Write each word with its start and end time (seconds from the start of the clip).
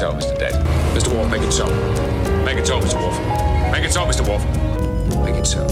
Make 0.00 0.04
it 0.04 0.14
so. 0.14 0.14
Make 0.14 0.20
it 0.20 0.22
so, 0.22 0.30
Mr. 0.30 0.38
Dead. 0.38 0.54
Mr. 0.94 1.12
Worf, 1.12 1.30
make 1.30 1.42
it 1.42 1.52
so. 1.52 1.66
Make 2.44 2.56
it 2.56 2.66
so, 2.66 2.80
Mr. 2.80 3.02
Worf. 3.02 3.72
Make 3.72 3.84
it 3.84 3.92
so, 3.92 4.06
Mr. 4.06 4.28
Worf. 4.28 4.44
Make 5.24 5.34
it 5.34 5.44
so. 5.44 5.66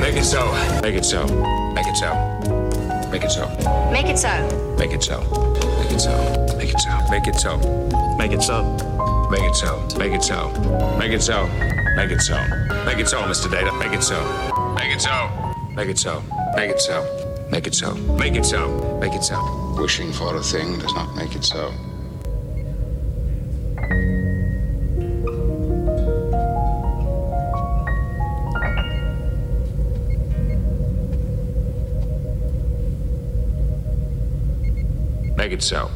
Make 0.00 0.14
it 0.14 0.24
so. 0.24 0.52
Make 0.82 0.94
it 0.94 1.04
so. 1.04 1.26
Make 1.74 1.86
it 1.86 1.96
so. 1.96 2.14
Make 3.10 3.24
it 3.24 3.30
so. 3.32 3.48
Make 3.90 4.04
it 4.04 4.12
so. 4.12 4.28
Make 4.78 4.92
it 4.92 5.02
so. 5.02 5.18
Make 5.72 5.92
it 5.92 6.00
so. 6.00 6.38
Make 6.38 7.02
it 7.02 7.26
so. 7.26 7.38
Make 8.18 8.32
it 8.32 8.32
so. 8.32 8.32
Make 8.32 8.32
it 8.32 8.44
so. 8.44 8.78
Make 9.30 9.42
it 9.42 9.52
so. 9.52 9.78
Make 9.98 10.12
it 10.12 10.22
so. 10.22 10.52
Make 10.96 11.12
it 11.12 11.22
so. 11.22 11.48
Make 11.96 12.10
it 12.12 12.20
so. 12.20 12.36
Make 12.86 12.98
it 12.98 13.08
so, 13.08 13.22
Mr. 13.22 13.50
Data. 13.50 13.72
Make 13.72 13.92
it 13.92 14.02
so. 14.02 14.22
Make 14.76 14.94
it 14.94 15.00
so. 15.00 15.28
Make 15.74 15.88
it 15.88 15.98
so. 15.98 16.22
Make 16.54 16.70
it 16.70 16.80
so. 16.80 17.48
Make 17.50 17.66
it 17.66 17.74
so. 17.74 17.94
Make 17.94 18.36
it 18.36 18.44
so. 18.46 18.98
Make 19.00 19.14
it 19.14 19.24
so. 19.24 19.74
Wishing 19.76 20.12
for 20.12 20.36
a 20.36 20.42
thing 20.42 20.78
does 20.78 20.94
not 20.94 21.16
make 21.16 21.34
it 21.34 21.42
so. 21.42 21.72
Make 35.52 35.58
it 35.58 35.64
so. 35.64 35.90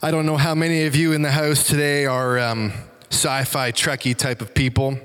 I 0.00 0.10
don't 0.10 0.24
know 0.24 0.38
how 0.38 0.54
many 0.54 0.86
of 0.86 0.96
you 0.96 1.12
in 1.12 1.20
the 1.20 1.30
house 1.30 1.66
today 1.66 2.06
are 2.06 2.38
um, 2.38 2.72
sci 3.10 3.44
fi 3.44 3.72
Trekkie 3.72 4.16
type 4.16 4.40
of 4.40 4.54
people. 4.54 4.98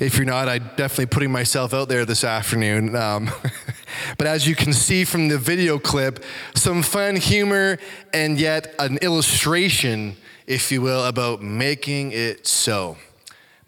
If 0.00 0.16
you're 0.16 0.26
not, 0.26 0.48
I'm 0.48 0.68
definitely 0.76 1.06
putting 1.06 1.30
myself 1.30 1.72
out 1.72 1.88
there 1.88 2.04
this 2.04 2.24
afternoon. 2.24 2.96
Um, 2.96 3.30
but 4.18 4.26
as 4.26 4.48
you 4.48 4.56
can 4.56 4.72
see 4.72 5.04
from 5.04 5.28
the 5.28 5.38
video 5.38 5.78
clip, 5.78 6.24
some 6.56 6.82
fun 6.82 7.14
humor 7.14 7.78
and 8.12 8.36
yet 8.36 8.74
an 8.80 8.96
illustration, 9.02 10.16
if 10.44 10.72
you 10.72 10.82
will, 10.82 11.04
about 11.04 11.40
making 11.40 12.10
it 12.10 12.48
so. 12.48 12.96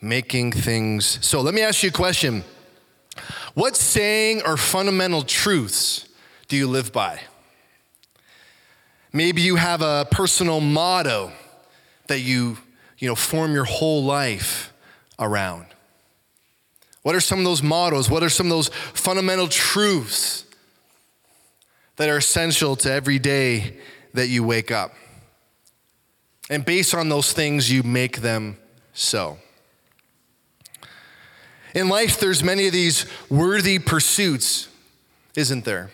Making 0.01 0.51
things 0.51 1.25
so. 1.25 1.41
Let 1.41 1.55
me 1.55 1.63
ask 1.63 1.85
you 1.85 1.91
a 1.91 1.93
question 1.93 2.43
What 3.55 3.77
saying 3.77 4.43
or 4.45 4.57
fundamental 4.57 5.23
truths 5.23 6.09
do 6.53 6.59
you 6.59 6.67
live 6.67 6.93
by? 6.93 7.19
Maybe 9.11 9.41
you 9.41 9.57
have 9.57 9.81
a 9.81 10.07
personal 10.11 10.61
motto 10.61 11.33
that 12.09 12.19
you, 12.19 12.59
you 12.99 13.09
know, 13.09 13.15
form 13.15 13.55
your 13.55 13.65
whole 13.65 14.05
life 14.05 14.71
around. 15.19 15.65
What 17.01 17.15
are 17.15 17.23
some 17.23 17.39
of 17.39 17.47
those 17.47 17.63
mottos? 17.63 18.11
What 18.11 18.23
are 18.23 18.29
some 18.29 18.49
of 18.49 18.51
those 18.51 18.69
fundamental 18.69 19.49
truths 19.49 20.45
that 21.97 22.11
are 22.11 22.19
essential 22.19 22.77
to 22.77 22.93
every 22.93 23.19
day 23.19 23.79
that 24.13 24.29
you 24.29 24.45
wake 24.45 24.71
up? 24.71 24.93
And 26.51 26.67
based 26.67 26.95
on 26.95 27.09
those 27.09 27.33
things, 27.33 27.73
you 27.73 27.83
make 27.83 28.19
them 28.19 28.59
so. 28.93 29.39
In 31.75 31.89
life, 31.89 32.21
there's 32.21 32.45
many 32.45 32.67
of 32.67 32.75
these 32.75 33.07
worthy 33.31 33.79
pursuits, 33.79 34.69
isn't 35.35 35.65
there? 35.65 35.91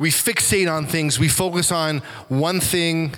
We 0.00 0.10
fixate 0.10 0.72
on 0.72 0.86
things, 0.86 1.18
we 1.18 1.28
focus 1.28 1.70
on 1.70 1.98
one 2.28 2.58
thing 2.58 3.16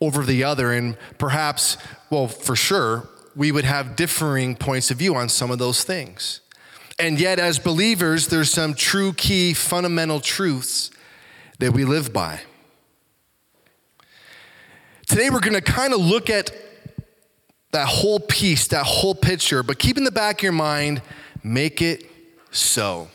over 0.00 0.24
the 0.24 0.44
other, 0.44 0.72
and 0.72 0.96
perhaps, 1.18 1.76
well, 2.08 2.26
for 2.26 2.56
sure, 2.56 3.06
we 3.36 3.52
would 3.52 3.66
have 3.66 3.96
differing 3.96 4.56
points 4.56 4.90
of 4.90 4.96
view 4.96 5.14
on 5.14 5.28
some 5.28 5.50
of 5.50 5.58
those 5.58 5.84
things. 5.84 6.40
And 6.98 7.20
yet, 7.20 7.38
as 7.38 7.58
believers, 7.58 8.28
there's 8.28 8.50
some 8.50 8.72
true 8.72 9.12
key 9.12 9.52
fundamental 9.52 10.20
truths 10.20 10.90
that 11.58 11.72
we 11.72 11.84
live 11.84 12.14
by. 12.14 12.40
Today, 15.06 15.28
we're 15.28 15.40
going 15.40 15.52
to 15.52 15.60
kind 15.60 15.92
of 15.92 16.00
look 16.00 16.30
at 16.30 16.50
that 17.72 17.88
whole 17.88 18.20
piece, 18.20 18.68
that 18.68 18.86
whole 18.86 19.14
picture, 19.14 19.62
but 19.62 19.78
keep 19.78 19.98
in 19.98 20.04
the 20.04 20.10
back 20.10 20.38
of 20.38 20.44
your 20.44 20.52
mind, 20.52 21.02
make 21.42 21.82
it 21.82 22.06
so. 22.50 23.08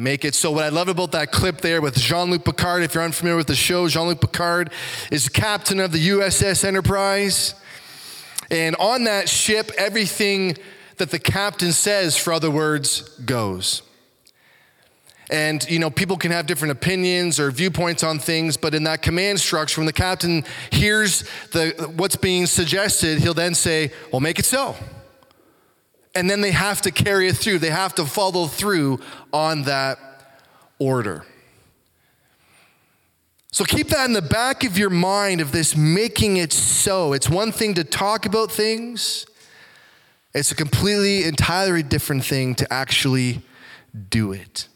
Make 0.00 0.24
it 0.24 0.34
so. 0.34 0.50
What 0.50 0.64
I 0.64 0.70
love 0.70 0.88
about 0.88 1.12
that 1.12 1.30
clip 1.30 1.60
there 1.60 1.82
with 1.82 1.94
Jean 1.94 2.30
Luc 2.30 2.42
Picard, 2.42 2.82
if 2.82 2.94
you're 2.94 3.04
unfamiliar 3.04 3.36
with 3.36 3.48
the 3.48 3.54
show, 3.54 3.86
Jean 3.86 4.06
Luc 4.06 4.18
Picard 4.22 4.70
is 5.12 5.28
captain 5.28 5.78
of 5.78 5.92
the 5.92 6.08
USS 6.08 6.64
Enterprise. 6.64 7.54
And 8.50 8.76
on 8.76 9.04
that 9.04 9.28
ship, 9.28 9.70
everything 9.76 10.56
that 10.96 11.10
the 11.10 11.18
captain 11.18 11.72
says, 11.72 12.16
for 12.16 12.32
other 12.32 12.50
words, 12.50 13.10
goes. 13.26 13.82
And, 15.30 15.68
you 15.68 15.78
know, 15.78 15.90
people 15.90 16.16
can 16.16 16.30
have 16.30 16.46
different 16.46 16.72
opinions 16.72 17.38
or 17.38 17.50
viewpoints 17.50 18.02
on 18.02 18.18
things, 18.18 18.56
but 18.56 18.74
in 18.74 18.84
that 18.84 19.02
command 19.02 19.38
structure, 19.38 19.82
when 19.82 19.86
the 19.86 19.92
captain 19.92 20.44
hears 20.70 21.24
the, 21.52 21.92
what's 21.96 22.16
being 22.16 22.46
suggested, 22.46 23.18
he'll 23.18 23.34
then 23.34 23.54
say, 23.54 23.92
well, 24.10 24.20
make 24.20 24.38
it 24.38 24.46
so. 24.46 24.76
And 26.14 26.28
then 26.28 26.40
they 26.40 26.50
have 26.50 26.82
to 26.82 26.90
carry 26.90 27.28
it 27.28 27.36
through. 27.36 27.60
They 27.60 27.70
have 27.70 27.94
to 27.96 28.04
follow 28.04 28.46
through 28.46 29.00
on 29.32 29.62
that 29.62 29.98
order. 30.78 31.24
So 33.52 33.64
keep 33.64 33.88
that 33.88 34.04
in 34.06 34.12
the 34.12 34.22
back 34.22 34.64
of 34.64 34.78
your 34.78 34.90
mind 34.90 35.40
of 35.40 35.52
this 35.52 35.76
making 35.76 36.36
it 36.36 36.52
so. 36.52 37.12
It's 37.12 37.28
one 37.28 37.50
thing 37.50 37.74
to 37.74 37.84
talk 37.84 38.24
about 38.26 38.50
things, 38.50 39.26
it's 40.32 40.52
a 40.52 40.54
completely, 40.54 41.24
entirely 41.24 41.82
different 41.82 42.24
thing 42.24 42.54
to 42.56 42.72
actually 42.72 43.42
do 44.08 44.32
it. 44.32 44.68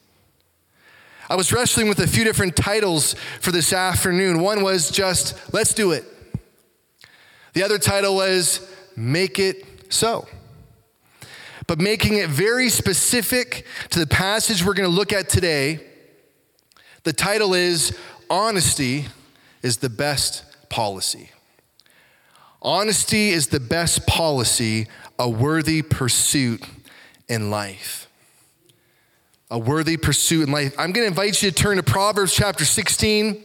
I 1.31 1.37
was 1.37 1.53
wrestling 1.53 1.89
with 1.89 2.01
a 2.01 2.07
few 2.07 2.25
different 2.25 2.57
titles 2.57 3.15
for 3.41 3.53
this 3.53 3.73
afternoon. 3.73 4.41
One 4.41 4.63
was 4.63 4.91
just, 4.91 5.55
let's 5.55 5.73
do 5.73 5.93
it. 5.93 6.05
The 7.55 7.63
other 7.63 7.79
title 7.79 8.17
was, 8.17 8.69
make 8.97 9.39
it 9.39 9.65
so. 9.93 10.27
But 11.67 11.79
making 11.79 12.15
it 12.15 12.29
very 12.29 12.69
specific 12.69 13.67
to 13.91 13.99
the 13.99 14.07
passage 14.07 14.65
we're 14.65 14.75
going 14.75 14.89
to 14.89 14.95
look 14.95 15.13
at 15.13 15.29
today, 15.29 15.81
the 17.05 17.13
title 17.13 17.55
is, 17.55 17.97
Honesty 18.29 19.07
is 19.63 19.79
the 19.79 19.91
Best 19.91 20.45
Policy. 20.69 21.31
Honesty 22.63 23.31
is 23.31 23.49
the 23.49 23.61
best 23.61 24.07
policy, 24.07 24.87
a 25.19 25.29
worthy 25.29 25.83
pursuit 25.83 26.63
in 27.29 27.51
life 27.51 28.05
a 29.55 29.59
worthy 29.59 29.97
pursuit 29.97 30.49
in 30.49 30.53
life. 30.53 30.75
I'm 30.77 30.91
going 30.91 31.05
to 31.05 31.09
invite 31.09 31.41
you 31.41 31.51
to 31.51 31.55
turn 31.55 31.77
to 31.77 31.83
Proverbs 31.85 32.35
chapter 32.35 32.65
16. 32.65 33.43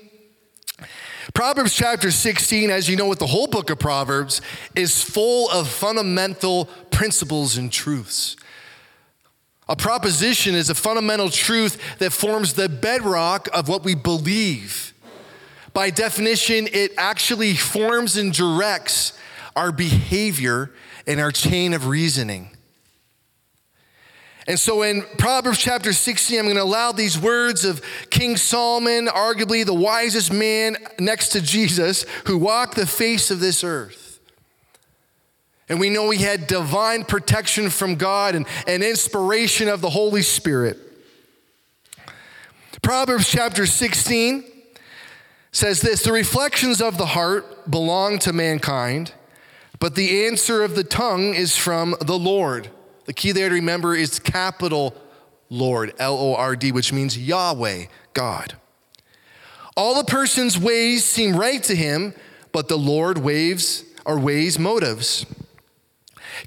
Proverbs 1.34 1.73
chapter 1.73 2.12
16, 2.12 2.69
as 2.69 2.90
you 2.90 2.95
know, 2.95 3.07
with 3.07 3.19
the 3.19 3.28
whole 3.28 3.47
book 3.47 3.69
of 3.69 3.79
Proverbs, 3.79 4.41
is 4.75 5.03
full 5.03 5.50
of 5.50 5.67
fundamental 5.67 6.66
principles 6.91 7.57
and 7.57 7.72
truths. 7.72 8.35
A 9.68 9.75
proposition 9.75 10.56
is 10.56 10.69
a 10.69 10.75
fundamental 10.75 11.29
truth 11.29 12.00
that 12.00 12.12
forms 12.12 12.54
the 12.54 12.68
bedrock 12.68 13.48
of 13.54 13.68
what 13.68 13.83
we 13.83 13.94
believe. 13.94 14.94
By 15.74 15.92
definition, 15.92 16.68
it 16.74 16.94
actually 16.98 17.54
forms 17.54 18.18
and 18.18 18.33
directs 18.33 19.13
our 19.56 19.71
behavior 19.71 20.71
and 21.06 21.19
our 21.19 21.31
chain 21.31 21.74
of 21.74 21.86
reasoning. 21.86 22.50
And 24.50 24.60
so 24.60 24.81
in 24.81 25.04
Proverbs 25.19 25.60
chapter 25.60 25.94
16, 25.94 26.40
I'm 26.40 26.46
going 26.46 26.56
to 26.56 26.63
allow 26.63 26.92
these 26.92 27.19
words 27.19 27.63
of 27.63 27.84
King 28.10 28.36
Solomon, 28.36 29.06
arguably 29.06 29.63
the 29.63 29.75
wisest 29.75 30.34
man 30.34 30.75
next 30.98 31.30
to 31.30 31.42
Jesus, 31.42 32.04
who 32.25 32.36
walked 32.36 32.74
the 32.74 32.88
face 32.88 33.30
of 33.30 33.42
this 33.42 33.63
earth. 33.63 34.19
And 35.69 35.80
we 35.80 35.92
know 35.92 36.10
he 36.10 36.24
had 36.24 36.48
divine 36.48 37.04
protection 37.04 37.69
from 37.69 37.94
God 37.94 38.34
and, 38.34 38.48
and 38.66 38.81
inspiration 38.84 39.68
of 39.68 39.81
the 39.81 39.92
Holy 39.92 40.24
Spirit. 40.24 40.80
Proverbs 42.81 43.30
chapter 43.30 43.68
16 43.68 44.45
says 45.52 45.81
this 45.81 46.02
The 46.02 46.12
reflections 46.12 46.81
of 46.81 46.98
the 46.98 47.06
heart 47.06 47.69
belong 47.69 48.18
to 48.19 48.34
mankind, 48.34 49.13
but 49.78 49.94
the 49.94 50.25
answer 50.25 50.63
of 50.63 50.75
the 50.75 50.84
tongue 50.84 51.36
is 51.36 51.56
from 51.56 51.94
the 52.02 52.18
Lord. 52.18 52.72
The 53.09 53.13
key 53.13 53.31
there 53.31 53.50
to 53.50 53.56
remember 53.56 53.95
is 53.95 54.19
capital 54.19 54.94
Lord, 55.50 55.95
L 55.97 56.15
O 56.15 56.35
R 56.35 56.56
D, 56.56 56.71
which 56.71 56.94
means 56.94 57.17
Yahweh, 57.17 57.85
God. 58.13 58.53
All 59.75 59.95
the 59.95 60.03
person's 60.03 60.59
ways 60.59 61.06
seem 61.06 61.35
right 61.35 61.63
to 61.63 61.75
him, 61.75 62.13
but 62.51 62.67
the 62.67 62.77
Lord 62.77 63.17
waves 63.17 63.83
or 64.06 64.19
weighs 64.19 64.59
motives. 64.59 65.25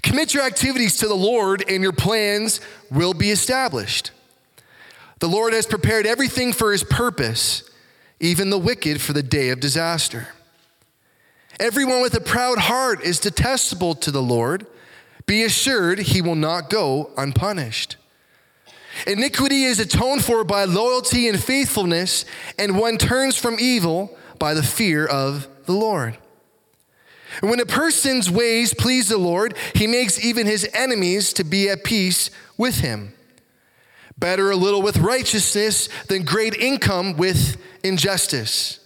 Commit 0.03 0.33
your 0.33 0.43
activities 0.43 0.95
to 0.99 1.07
the 1.09 1.17
Lord, 1.17 1.65
and 1.67 1.83
your 1.83 1.91
plans 1.91 2.61
will 2.89 3.13
be 3.13 3.29
established. 3.29 4.11
The 5.19 5.27
Lord 5.27 5.51
has 5.51 5.65
prepared 5.65 6.05
everything 6.05 6.53
for 6.53 6.71
his 6.71 6.85
purpose, 6.85 7.69
even 8.21 8.51
the 8.51 8.57
wicked 8.57 9.01
for 9.01 9.11
the 9.11 9.21
day 9.21 9.49
of 9.49 9.59
disaster. 9.59 10.29
Everyone 11.59 12.01
with 12.01 12.13
a 12.13 12.21
proud 12.21 12.57
heart 12.57 13.01
is 13.01 13.19
detestable 13.19 13.95
to 13.95 14.11
the 14.11 14.23
Lord 14.23 14.65
be 15.25 15.43
assured 15.43 15.99
he 15.99 16.21
will 16.21 16.35
not 16.35 16.69
go 16.69 17.11
unpunished. 17.17 17.97
Iniquity 19.07 19.63
is 19.63 19.79
atoned 19.79 20.23
for 20.23 20.43
by 20.43 20.65
loyalty 20.65 21.27
and 21.27 21.41
faithfulness, 21.41 22.25
and 22.59 22.77
one 22.77 22.97
turns 22.97 23.37
from 23.37 23.57
evil 23.59 24.15
by 24.37 24.53
the 24.53 24.63
fear 24.63 25.05
of 25.05 25.47
the 25.65 25.73
Lord. 25.73 26.17
And 27.41 27.49
when 27.49 27.59
a 27.59 27.65
person's 27.65 28.29
ways 28.29 28.73
please 28.73 29.09
the 29.09 29.17
Lord, 29.17 29.57
he 29.73 29.87
makes 29.87 30.23
even 30.23 30.45
his 30.45 30.69
enemies 30.73 31.33
to 31.33 31.43
be 31.43 31.69
at 31.69 31.83
peace 31.83 32.29
with 32.57 32.79
him. 32.79 33.13
Better 34.17 34.51
a 34.51 34.55
little 34.55 34.83
with 34.83 34.97
righteousness 34.97 35.89
than 36.07 36.23
great 36.23 36.53
income 36.55 37.17
with 37.17 37.57
injustice. 37.83 38.79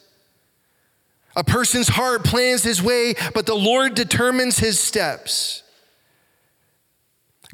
A 1.36 1.44
person's 1.44 1.90
heart 1.90 2.24
plans 2.24 2.64
his 2.64 2.82
way, 2.82 3.14
but 3.34 3.46
the 3.46 3.56
Lord 3.56 3.94
determines 3.94 4.58
his 4.58 4.80
steps. 4.80 5.64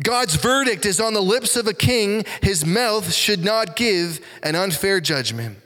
God's 0.04 0.36
verdict 0.36 0.86
is 0.86 1.00
on 1.00 1.14
the 1.14 1.22
lips 1.22 1.56
of 1.56 1.66
a 1.66 1.74
king. 1.74 2.26
His 2.42 2.66
mouth 2.66 3.14
should 3.14 3.44
not 3.44 3.76
give 3.76 4.20
an 4.44 4.56
unfair 4.56 5.00
judgment. 5.00 5.58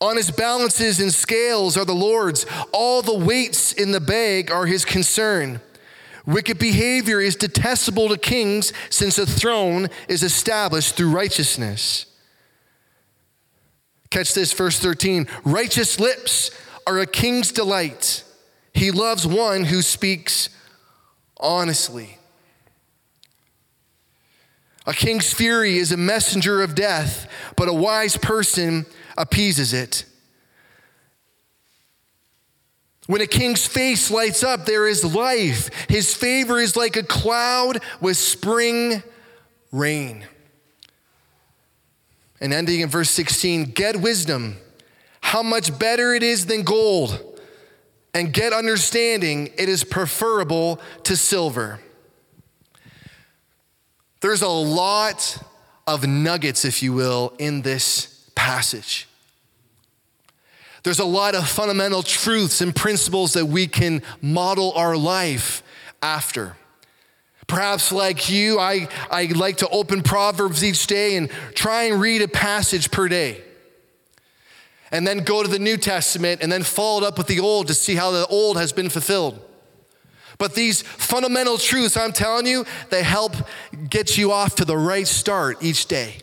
On 0.00 0.16
his 0.16 0.30
balances 0.30 1.00
and 1.00 1.12
scales 1.12 1.76
are 1.76 1.84
the 1.84 1.94
Lord's. 1.94 2.46
All 2.72 3.02
the 3.02 3.18
weights 3.18 3.72
in 3.72 3.92
the 3.92 4.00
bag 4.00 4.50
are 4.50 4.66
his 4.66 4.84
concern. 4.84 5.60
Wicked 6.26 6.58
behavior 6.58 7.20
is 7.20 7.34
detestable 7.34 8.08
to 8.08 8.18
kings, 8.18 8.72
since 8.90 9.18
a 9.18 9.26
throne 9.26 9.88
is 10.08 10.22
established 10.22 10.96
through 10.96 11.10
righteousness. 11.10 12.06
Catch 14.10 14.34
this, 14.34 14.52
verse 14.52 14.78
13. 14.78 15.26
Righteous 15.44 15.98
lips 15.98 16.50
are 16.86 16.98
a 16.98 17.06
king's 17.06 17.52
delight. 17.52 18.22
He 18.74 18.90
loves 18.90 19.26
one 19.26 19.64
who 19.64 19.82
speaks 19.82 20.50
honestly. 21.38 22.19
A 24.86 24.94
king's 24.94 25.32
fury 25.32 25.76
is 25.76 25.92
a 25.92 25.96
messenger 25.96 26.62
of 26.62 26.74
death, 26.74 27.28
but 27.56 27.68
a 27.68 27.72
wise 27.72 28.16
person 28.16 28.86
appeases 29.16 29.72
it. 29.72 30.04
When 33.06 33.20
a 33.20 33.26
king's 33.26 33.66
face 33.66 34.10
lights 34.10 34.42
up, 34.42 34.66
there 34.66 34.86
is 34.86 35.04
life. 35.04 35.70
His 35.88 36.14
favor 36.14 36.58
is 36.60 36.76
like 36.76 36.96
a 36.96 37.02
cloud 37.02 37.82
with 38.00 38.16
spring 38.16 39.02
rain. 39.72 40.24
And 42.40 42.52
ending 42.52 42.80
in 42.80 42.88
verse 42.88 43.10
16 43.10 43.72
get 43.72 44.00
wisdom, 44.00 44.56
how 45.20 45.42
much 45.42 45.76
better 45.78 46.14
it 46.14 46.22
is 46.22 46.46
than 46.46 46.62
gold, 46.62 47.38
and 48.14 48.32
get 48.32 48.52
understanding, 48.52 49.50
it 49.58 49.68
is 49.68 49.84
preferable 49.84 50.80
to 51.04 51.16
silver. 51.16 51.80
There's 54.20 54.42
a 54.42 54.48
lot 54.48 55.38
of 55.86 56.06
nuggets, 56.06 56.64
if 56.64 56.82
you 56.82 56.92
will, 56.92 57.32
in 57.38 57.62
this 57.62 58.30
passage. 58.34 59.08
There's 60.82 60.98
a 60.98 61.04
lot 61.04 61.34
of 61.34 61.48
fundamental 61.48 62.02
truths 62.02 62.60
and 62.60 62.74
principles 62.74 63.34
that 63.34 63.46
we 63.46 63.66
can 63.66 64.02
model 64.22 64.72
our 64.72 64.96
life 64.96 65.62
after. 66.02 66.56
Perhaps, 67.46 67.92
like 67.92 68.30
you, 68.30 68.58
I, 68.58 68.88
I 69.10 69.24
like 69.26 69.58
to 69.58 69.68
open 69.68 70.02
Proverbs 70.02 70.62
each 70.62 70.86
day 70.86 71.16
and 71.16 71.30
try 71.54 71.84
and 71.84 72.00
read 72.00 72.22
a 72.22 72.28
passage 72.28 72.90
per 72.90 73.08
day. 73.08 73.42
And 74.92 75.06
then 75.06 75.18
go 75.18 75.42
to 75.42 75.48
the 75.48 75.58
New 75.58 75.76
Testament 75.76 76.42
and 76.42 76.50
then 76.50 76.62
follow 76.62 77.02
it 77.02 77.06
up 77.06 77.18
with 77.18 77.26
the 77.26 77.40
Old 77.40 77.66
to 77.68 77.74
see 77.74 77.94
how 77.94 78.10
the 78.10 78.26
Old 78.26 78.56
has 78.56 78.72
been 78.72 78.88
fulfilled. 78.88 79.40
But 80.40 80.54
these 80.54 80.80
fundamental 80.80 81.58
truths, 81.58 81.98
I'm 81.98 82.12
telling 82.12 82.46
you, 82.46 82.64
they 82.88 83.02
help 83.02 83.36
get 83.90 84.16
you 84.16 84.32
off 84.32 84.54
to 84.54 84.64
the 84.64 84.76
right 84.76 85.06
start 85.06 85.62
each 85.62 85.84
day. 85.84 86.16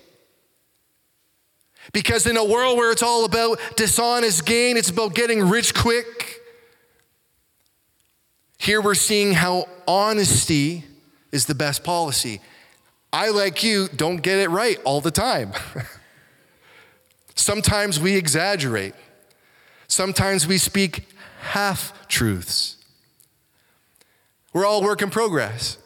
Because 1.94 2.26
in 2.26 2.36
a 2.36 2.44
world 2.44 2.78
where 2.78 2.92
it's 2.92 3.04
all 3.04 3.26
about 3.26 3.60
dishonest 3.76 4.44
gain, 4.44 4.76
it's 4.76 4.90
about 4.90 5.14
getting 5.14 5.48
rich 5.48 5.76
quick. 5.76 6.42
Here 8.58 8.82
we're 8.82 8.96
seeing 8.96 9.34
how 9.34 9.68
honesty 9.88 10.84
is 11.32 11.46
the 11.46 11.54
best 11.54 11.84
policy. 11.84 12.42
I, 13.14 13.30
like 13.30 13.64
you, 13.64 13.88
don't 13.96 14.18
get 14.18 14.40
it 14.40 14.50
right 14.50 14.80
all 14.84 15.00
the 15.00 15.12
time. 15.12 15.52
Sometimes 17.36 18.00
we 18.00 18.16
exaggerate. 18.16 18.96
Sometimes 19.88 20.48
we 20.48 20.58
speak 20.58 21.08
half 21.40 21.94
truths. 22.08 22.77
We're 24.58 24.66
all 24.66 24.82
work 24.82 25.04
in 25.04 25.12
progress. 25.12 25.78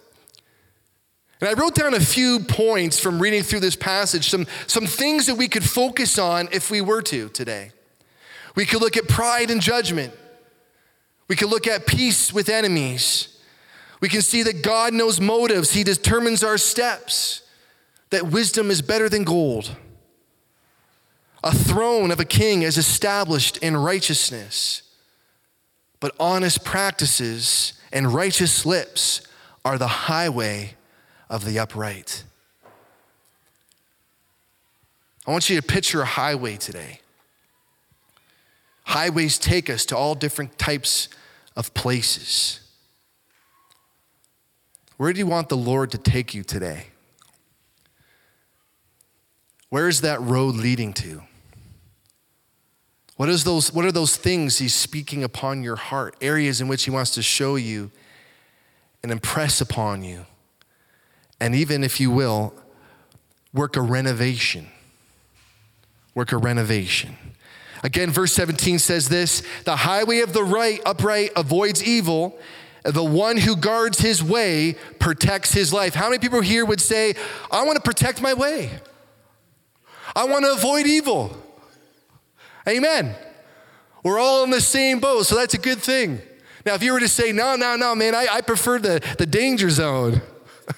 And 1.42 1.50
I 1.50 1.60
wrote 1.60 1.76
down 1.76 1.94
a 1.94 2.00
few 2.00 2.40
points 2.40 2.98
from 2.98 3.22
reading 3.22 3.44
through 3.44 3.60
this 3.60 3.76
passage, 3.76 4.30
some, 4.30 4.48
some 4.66 4.86
things 4.86 5.26
that 5.26 5.36
we 5.36 5.50
could 5.50 5.66
focus 5.66 6.18
on 6.18 6.48
if 6.54 6.72
we 6.72 6.80
were 6.80 7.02
to 7.02 7.28
today. 7.28 7.74
We 8.56 8.66
could 8.66 8.80
look 8.80 8.96
at 8.96 9.10
pride 9.10 9.52
and 9.52 9.60
judgment. 9.60 10.14
We 11.28 11.36
could 11.36 11.50
look 11.50 11.68
at 11.68 11.86
peace 11.86 12.32
with 12.32 12.48
enemies. 12.48 13.38
We 14.00 14.08
can 14.08 14.22
see 14.22 14.42
that 14.44 14.64
God 14.64 14.94
knows 14.94 15.20
motives, 15.20 15.74
He 15.74 15.84
determines 15.84 16.42
our 16.42 16.58
steps, 16.58 17.42
that 18.10 18.28
wisdom 18.28 18.72
is 18.72 18.82
better 18.82 19.10
than 19.10 19.26
gold. 19.26 19.76
A 21.44 21.54
throne 21.54 22.10
of 22.10 22.22
a 22.22 22.26
king 22.26 22.62
is 22.62 22.78
established 22.78 23.58
in 23.58 23.76
righteousness, 23.76 24.84
but 26.00 26.16
honest 26.18 26.64
practices 26.64 27.74
and 27.92 28.14
righteous 28.14 28.66
lips 28.66 29.22
are 29.64 29.78
the 29.78 29.88
highway 29.88 30.76
of 31.30 31.46
the 31.46 31.60
upright. 31.60 32.24
I 35.26 35.32
want 35.32 35.50
you 35.50 35.56
to 35.56 35.66
picture 35.66 36.02
a 36.02 36.06
highway 36.06 36.58
today. 36.58 37.00
Highways 38.86 39.38
take 39.38 39.70
us 39.70 39.86
to 39.86 39.98
all 39.98 40.16
different 40.16 40.58
types 40.58 41.10
of 41.56 41.74
places. 41.74 42.60
Where 44.98 45.14
do 45.14 45.20
you 45.20 45.28
want 45.28 45.50
the 45.50 45.58
Lord 45.58 45.92
to 45.92 45.98
take 45.98 46.34
you 46.34 46.44
today? 46.44 46.88
Where 49.70 49.88
is 49.88 50.02
that 50.02 50.22
road 50.22 50.56
leading 50.56 50.94
to? 50.94 51.22
What, 53.22 53.30
is 53.30 53.44
those, 53.44 53.72
what 53.72 53.86
are 53.86 53.92
those 53.92 54.18
things 54.18 54.58
He's 54.58 54.74
speaking 54.74 55.24
upon 55.24 55.62
your 55.62 55.76
heart, 55.76 56.16
areas 56.22 56.60
in 56.60 56.68
which 56.68 56.86
He 56.86 56.90
wants 56.90 57.12
to 57.12 57.22
show 57.22 57.56
you 57.56 57.92
and 59.04 59.12
impress 59.12 59.62
upon 59.62 60.04
you? 60.04 60.26
And 61.40 61.54
even, 61.54 61.84
if 61.84 62.00
you 62.00 62.10
will, 62.10 62.52
work 63.54 63.76
a 63.76 63.82
renovation. 63.82 64.70
Work 66.16 66.32
a 66.32 66.38
renovation. 66.38 67.16
Again, 67.84 68.10
verse 68.10 68.34
17 68.34 68.80
says 68.80 69.08
this 69.08 69.44
The 69.66 69.76
highway 69.76 70.22
of 70.22 70.34
the 70.34 70.44
right, 70.44 70.82
upright 70.84 71.30
avoids 71.36 71.84
evil. 71.84 72.40
The 72.84 73.04
one 73.04 73.38
who 73.38 73.56
guards 73.56 74.00
his 74.00 74.24
way 74.24 74.78
protects 74.98 75.54
his 75.54 75.72
life. 75.72 75.94
How 75.94 76.10
many 76.10 76.18
people 76.18 76.42
here 76.42 76.66
would 76.66 76.82
say, 76.82 77.14
I 77.52 77.66
want 77.66 77.76
to 77.76 77.84
protect 77.84 78.20
my 78.20 78.34
way? 78.34 78.72
I 80.16 80.24
want 80.24 80.44
to 80.44 80.54
avoid 80.54 80.88
evil. 80.88 81.38
Amen. 82.68 83.16
We're 84.04 84.20
all 84.20 84.44
in 84.44 84.50
the 84.50 84.62
same 84.62 85.00
boat, 85.00 85.26
so 85.26 85.36
that's 85.36 85.54
a 85.54 85.60
good 85.60 85.80
thing. 85.80 86.22
Now, 86.66 86.76
if 86.76 86.84
you 86.84 86.94
were 86.94 87.00
to 87.00 87.08
say, 87.08 87.32
no, 87.32 87.56
no, 87.56 87.76
no, 87.76 87.96
man, 87.96 88.14
I, 88.16 88.28
I 88.32 88.42
prefer 88.42 88.80
the, 88.80 89.16
the 89.18 89.26
danger 89.26 89.70
zone. 89.70 90.22
well, 90.68 90.76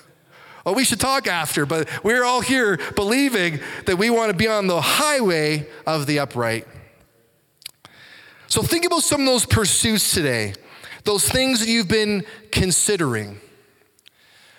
oh, 0.67 0.73
we 0.73 0.83
should 0.83 0.99
talk 0.99 1.27
after, 1.27 1.65
but 1.65 1.89
we're 2.03 2.23
all 2.23 2.41
here 2.41 2.79
believing 2.95 3.59
that 3.85 3.97
we 3.97 4.09
want 4.09 4.31
to 4.31 4.37
be 4.37 4.47
on 4.47 4.67
the 4.67 4.81
highway 4.81 5.67
of 5.85 6.05
the 6.05 6.19
upright. 6.19 6.67
So 8.47 8.61
think 8.61 8.85
about 8.85 9.03
some 9.03 9.21
of 9.21 9.27
those 9.27 9.45
pursuits 9.45 10.13
today, 10.13 10.53
those 11.03 11.27
things 11.27 11.59
that 11.59 11.67
you've 11.67 11.87
been 11.87 12.25
considering. 12.51 13.39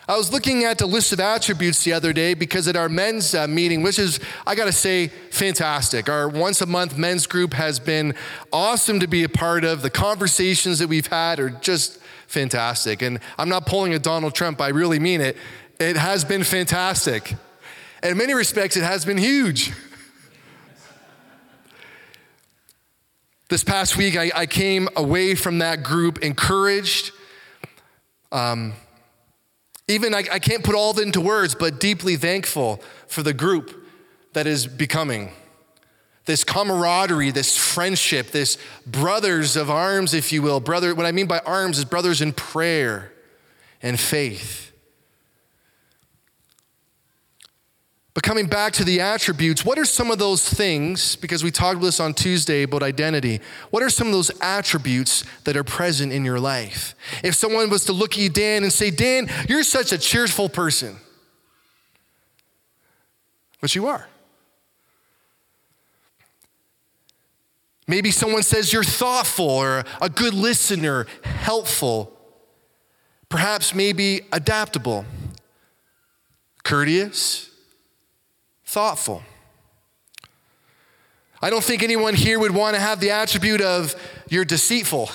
I 0.07 0.19
was 0.19 0.31
looking 0.31 0.65
at 0.65 0.77
the 0.77 0.87
list 0.87 1.15
of 1.15 1.21
attributes 1.21 1.83
the 1.83 1.95
other 1.95 2.13
day 2.13 2.35
because 2.35 2.69
at 2.69 2.77
our 2.77 2.91
men's 2.91 3.35
uh, 3.35 3.49
meeting, 3.49 3.83
which 3.83 3.99
is, 3.99 4.21
I 4.47 4.55
gotta 4.55 4.73
say, 4.73 5.09
fantastic. 5.09 6.11
Our 6.11 6.29
once 6.29 6.61
a 6.61 6.67
month 6.67 6.99
men's 6.99 7.27
group 7.27 7.55
has 7.55 7.81
been 7.81 8.15
awesome 8.53 9.01
to 9.01 9.07
be 9.07 9.25
a 9.25 9.31
part 9.31 9.65
of. 9.65 9.81
The 9.81 9.89
conversations 9.89 10.79
that 10.81 10.89
we've 10.89 11.07
had 11.07 11.41
are 11.41 11.49
just 11.49 11.99
fantastic. 12.27 13.01
And 13.01 13.19
I'm 13.39 13.49
not 13.49 13.65
pulling 13.65 13.95
a 13.95 13.99
Donald 13.99 14.35
Trump, 14.35 14.61
I 14.61 14.69
really 14.69 14.99
mean 14.99 15.23
it. 15.23 15.39
It 15.81 15.97
has 15.97 16.23
been 16.23 16.45
fantastic. 16.45 17.35
In 18.03 18.19
many 18.19 18.35
respects, 18.35 18.77
it 18.77 18.83
has 18.83 19.07
been 19.07 19.17
huge. 19.17 19.73
this 23.49 23.65
past 23.65 23.97
week, 23.97 24.19
I, 24.19 24.31
I, 24.35 24.47
came 24.47 24.89
away 24.97 25.35
from 25.35 25.59
that 25.61 25.83
group 25.83 26.23
encouraged. 26.23 27.13
Um, 28.31 28.75
even 29.89 30.15
I, 30.15 30.25
I 30.33 30.39
can't 30.39 30.65
put 30.65 30.75
all 30.75 30.99
into 30.99 31.21
words, 31.21 31.55
but 31.55 31.79
deeply 31.79 32.17
thankful 32.17 32.83
for 33.07 33.23
the 33.23 33.33
group 33.33 33.87
that 34.33 34.47
is 34.47 34.67
becoming. 34.67 35.31
This 36.25 36.43
camaraderie, 36.43 37.31
this 37.31 37.57
friendship, 37.57 38.31
this 38.31 38.57
brothers 38.87 39.57
of 39.57 39.71
arms, 39.71 40.15
if 40.15 40.33
you 40.33 40.41
will. 40.41 40.59
Brother, 40.59 40.95
what 40.95 41.05
I 41.05 41.13
mean 41.13 41.27
by 41.27 41.41
arms 41.41 41.79
is 41.79 41.85
brothers 41.85 42.23
in 42.23 42.33
prayer 42.33 43.13
and 43.83 44.01
faith. 44.01 44.73
But 48.15 48.23
coming 48.23 48.47
back 48.47 48.73
to 48.75 48.85
the 48.85 49.01
attributes, 49.01 49.65
what 49.65 49.77
are 49.77 49.85
some 49.85 50.13
of 50.13 50.19
those 50.19 50.49
things, 50.49 51.17
because 51.17 51.43
we 51.43 51.51
talked 51.51 51.79
about 51.79 51.87
this 51.87 51.99
on 51.99 52.15
Tuesday 52.15 52.63
about 52.63 52.85
identity, 52.85 53.41
what 53.71 53.83
are 53.83 53.91
some 53.91 54.07
of 54.07 54.13
those 54.13 54.31
attributes 54.41 55.25
that 55.43 55.57
are 55.57 55.65
present 55.65 56.13
in 56.13 56.25
your 56.25 56.39
life? 56.39 56.95
If 57.25 57.35
someone 57.35 57.71
was 57.71 57.85
to 57.87 57.93
look 57.93 58.13
at 58.13 58.19
you, 58.19 58.29
Dan, 58.29 58.63
and 58.63 58.73
say, 58.73 58.93
Dan, 58.93 59.29
you're 59.49 59.65
such 59.65 59.91
a 59.91 59.99
cheerful 59.99 60.49
person, 60.49 60.97
which 63.59 63.75
you 63.75 63.89
are. 63.89 64.09
Maybe 67.89 68.13
someone 68.13 68.45
says 68.45 68.73
you're 68.73 68.85
thoughtful 68.85 69.51
or 69.51 69.85
a 70.01 70.09
good 70.09 70.35
listener, 70.35 71.07
helpful, 71.25 72.17
perhaps 73.29 73.75
maybe 73.75 74.21
adaptable, 74.33 75.05
courteous, 76.63 77.51
thoughtful. 78.75 79.23
I 81.41 81.49
don't 81.49 81.63
think 81.63 81.85
anyone 81.85 82.15
here 82.15 82.41
would 82.41 82.51
want 82.51 82.75
to 82.75 82.81
have 82.81 82.99
the 82.99 83.13
attribute 83.13 83.61
of 83.61 83.95
you're 84.29 84.45
deceitful 84.45 85.11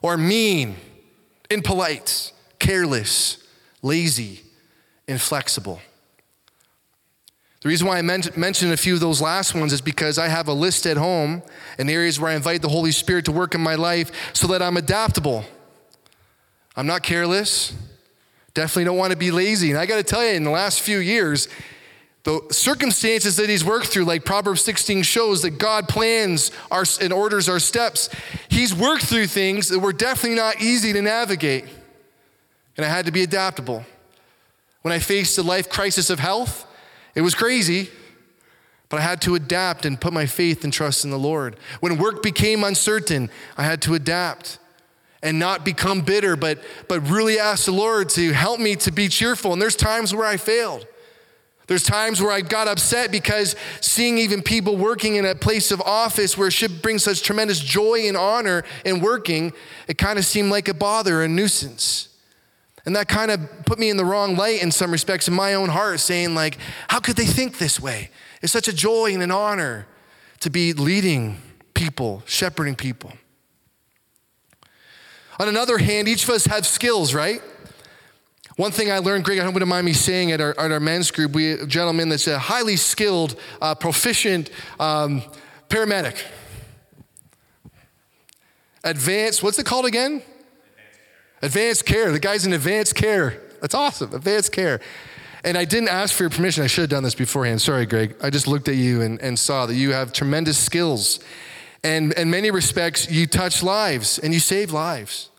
or 0.00 0.16
mean, 0.16 0.76
impolite, 1.50 2.30
careless, 2.60 3.44
lazy, 3.82 4.42
inflexible. 5.08 5.80
The 7.62 7.68
reason 7.68 7.88
why 7.88 7.98
I 7.98 8.02
mentioned 8.02 8.72
a 8.72 8.76
few 8.76 8.94
of 8.94 9.00
those 9.00 9.20
last 9.20 9.52
ones 9.52 9.72
is 9.72 9.80
because 9.80 10.18
I 10.18 10.28
have 10.28 10.46
a 10.46 10.52
list 10.52 10.86
at 10.86 10.96
home 10.96 11.42
in 11.80 11.90
areas 11.90 12.20
where 12.20 12.30
I 12.30 12.36
invite 12.36 12.62
the 12.62 12.68
Holy 12.68 12.92
Spirit 12.92 13.24
to 13.24 13.32
work 13.32 13.56
in 13.56 13.60
my 13.60 13.74
life 13.74 14.12
so 14.34 14.46
that 14.48 14.62
I'm 14.62 14.76
adaptable. 14.76 15.44
I'm 16.76 16.86
not 16.86 17.02
careless. 17.02 17.74
Definitely 18.56 18.84
don't 18.84 18.96
want 18.96 19.10
to 19.10 19.18
be 19.18 19.30
lazy. 19.30 19.68
And 19.68 19.78
I 19.78 19.84
got 19.84 19.96
to 19.96 20.02
tell 20.02 20.24
you, 20.24 20.30
in 20.30 20.42
the 20.42 20.50
last 20.50 20.80
few 20.80 20.96
years, 20.96 21.46
the 22.24 22.40
circumstances 22.50 23.36
that 23.36 23.50
he's 23.50 23.62
worked 23.62 23.88
through, 23.88 24.06
like 24.06 24.24
Proverbs 24.24 24.62
16 24.62 25.02
shows 25.02 25.42
that 25.42 25.58
God 25.58 25.90
plans 25.90 26.50
our, 26.70 26.86
and 27.02 27.12
orders 27.12 27.50
our 27.50 27.58
steps, 27.58 28.08
he's 28.48 28.74
worked 28.74 29.04
through 29.04 29.26
things 29.26 29.68
that 29.68 29.80
were 29.80 29.92
definitely 29.92 30.38
not 30.38 30.62
easy 30.62 30.94
to 30.94 31.02
navigate. 31.02 31.66
And 32.78 32.86
I 32.86 32.88
had 32.88 33.04
to 33.04 33.12
be 33.12 33.22
adaptable. 33.22 33.84
When 34.80 34.90
I 34.90 35.00
faced 35.00 35.36
the 35.36 35.42
life 35.42 35.68
crisis 35.68 36.08
of 36.08 36.18
health, 36.18 36.66
it 37.14 37.20
was 37.20 37.34
crazy, 37.34 37.90
but 38.88 39.00
I 39.00 39.02
had 39.02 39.20
to 39.22 39.34
adapt 39.34 39.84
and 39.84 40.00
put 40.00 40.14
my 40.14 40.24
faith 40.24 40.64
and 40.64 40.72
trust 40.72 41.04
in 41.04 41.10
the 41.10 41.18
Lord. 41.18 41.56
When 41.80 41.98
work 41.98 42.22
became 42.22 42.64
uncertain, 42.64 43.28
I 43.58 43.64
had 43.64 43.82
to 43.82 43.92
adapt 43.92 44.58
and 45.22 45.38
not 45.38 45.64
become 45.64 46.02
bitter, 46.02 46.36
but, 46.36 46.58
but 46.88 47.00
really 47.08 47.38
ask 47.38 47.64
the 47.64 47.72
Lord 47.72 48.08
to 48.10 48.32
help 48.32 48.60
me 48.60 48.76
to 48.76 48.92
be 48.92 49.08
cheerful. 49.08 49.52
And 49.52 49.60
there's 49.60 49.76
times 49.76 50.14
where 50.14 50.26
I 50.26 50.36
failed. 50.36 50.86
There's 51.66 51.82
times 51.82 52.22
where 52.22 52.30
I 52.30 52.42
got 52.42 52.68
upset 52.68 53.10
because 53.10 53.56
seeing 53.80 54.18
even 54.18 54.40
people 54.40 54.76
working 54.76 55.16
in 55.16 55.24
a 55.24 55.34
place 55.34 55.72
of 55.72 55.80
office 55.80 56.38
where 56.38 56.48
it 56.48 56.52
should 56.52 56.80
bring 56.80 56.98
such 56.98 57.22
tremendous 57.22 57.58
joy 57.58 58.06
and 58.06 58.16
honor 58.16 58.62
in 58.84 59.00
working, 59.00 59.52
it 59.88 59.98
kind 59.98 60.18
of 60.18 60.24
seemed 60.24 60.50
like 60.50 60.68
a 60.68 60.74
bother, 60.74 61.22
a 61.22 61.28
nuisance. 61.28 62.08
And 62.84 62.94
that 62.94 63.08
kind 63.08 63.32
of 63.32 63.40
put 63.66 63.80
me 63.80 63.90
in 63.90 63.96
the 63.96 64.04
wrong 64.04 64.36
light 64.36 64.62
in 64.62 64.70
some 64.70 64.92
respects 64.92 65.26
in 65.26 65.34
my 65.34 65.54
own 65.54 65.70
heart, 65.70 65.98
saying, 65.98 66.36
like, 66.36 66.56
how 66.86 67.00
could 67.00 67.16
they 67.16 67.26
think 67.26 67.58
this 67.58 67.80
way? 67.80 68.10
It's 68.42 68.52
such 68.52 68.68
a 68.68 68.72
joy 68.72 69.12
and 69.12 69.24
an 69.24 69.32
honor 69.32 69.88
to 70.40 70.50
be 70.50 70.72
leading 70.72 71.38
people, 71.74 72.22
shepherding 72.26 72.76
people. 72.76 73.12
On 75.38 75.48
another 75.48 75.78
hand, 75.78 76.08
each 76.08 76.24
of 76.24 76.30
us 76.30 76.46
have 76.46 76.66
skills, 76.66 77.14
right? 77.14 77.42
One 78.56 78.70
thing 78.70 78.90
I 78.90 78.98
learned, 78.98 79.24
Greg, 79.24 79.38
I 79.38 79.44
hope 79.44 79.52
you 79.52 79.60
don't 79.60 79.68
mind 79.68 79.84
me 79.84 79.92
saying 79.92 80.32
at 80.32 80.40
our, 80.40 80.58
at 80.58 80.72
our 80.72 80.80
men's 80.80 81.10
group, 81.10 81.32
we 81.32 81.52
a 81.52 81.66
gentleman 81.66 82.08
that's 82.08 82.26
a 82.26 82.38
highly 82.38 82.76
skilled, 82.76 83.38
uh, 83.60 83.74
proficient 83.74 84.48
um, 84.80 85.22
paramedic. 85.68 86.22
Advanced, 88.82 89.42
what's 89.42 89.58
it 89.58 89.66
called 89.66 89.84
again? 89.84 90.22
Advanced 90.22 90.64
care. 91.42 91.42
advanced 91.42 91.86
care. 91.86 92.12
The 92.12 92.18
guy's 92.18 92.46
in 92.46 92.54
advanced 92.54 92.94
care. 92.94 93.42
That's 93.60 93.74
awesome. 93.74 94.14
Advanced 94.14 94.52
care. 94.52 94.80
And 95.44 95.58
I 95.58 95.66
didn't 95.66 95.90
ask 95.90 96.14
for 96.14 96.22
your 96.22 96.30
permission. 96.30 96.64
I 96.64 96.66
should 96.66 96.82
have 96.82 96.90
done 96.90 97.02
this 97.02 97.14
beforehand. 97.14 97.60
Sorry, 97.60 97.84
Greg. 97.84 98.16
I 98.22 98.30
just 98.30 98.46
looked 98.46 98.68
at 98.68 98.76
you 98.76 99.02
and, 99.02 99.20
and 99.20 99.38
saw 99.38 99.66
that 99.66 99.74
you 99.74 99.92
have 99.92 100.12
tremendous 100.12 100.56
skills. 100.56 101.20
And 101.84 102.12
in 102.14 102.30
many 102.30 102.50
respects, 102.50 103.10
you 103.10 103.26
touch 103.26 103.62
lives 103.62 104.18
and 104.18 104.34
you 104.34 104.40
save 104.40 104.72
lives. 104.72 105.30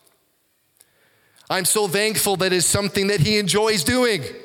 I'm 1.50 1.66
so 1.66 1.88
thankful 1.88 2.36
that 2.38 2.54
it's 2.54 2.66
something 2.66 3.08
that 3.08 3.22
he 3.22 3.38
enjoys 3.38 3.84
doing. 3.84 4.22
Can 4.22 4.38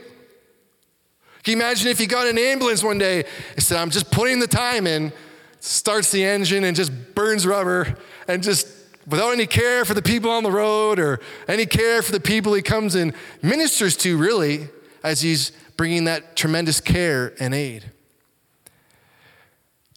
you 1.47 1.57
imagine 1.57 1.89
if 1.89 1.99
he 1.99 2.07
got 2.07 2.29
an 2.29 2.39
ambulance 2.39 2.85
one 2.85 2.99
day 2.99 3.25
and 3.55 3.63
said, 3.63 3.79
I'm 3.79 3.91
just 3.91 4.11
putting 4.11 4.39
the 4.39 4.47
time 4.47 4.87
in, 4.87 5.13
starts 5.59 6.13
the 6.13 6.25
engine 6.25 6.65
and 6.65 6.77
just 6.77 6.93
burns 7.15 7.47
rubber 7.47 7.97
and 8.29 8.43
just 8.43 8.69
without 9.07 9.33
any 9.33 9.47
care 9.47 9.85
for 9.85 9.95
the 9.95 10.03
people 10.03 10.31
on 10.31 10.45
the 10.45 10.51
road 10.53 11.01
or 11.01 11.21
any 11.49 11.67
care 11.67 12.03
for 12.03 12.13
the 12.13 12.21
people 12.21 12.55
he 12.55 12.63
comes 12.63 12.95
and 12.95 13.13
ministers 13.43 13.97
to, 13.97 14.17
really, 14.17 14.69
as 15.03 15.21
he's 15.21 15.51
bringing 15.77 16.05
that 16.05 16.37
tremendous 16.37 16.81
care 16.81 17.35
and 17.41 17.55
aid. 17.55 17.91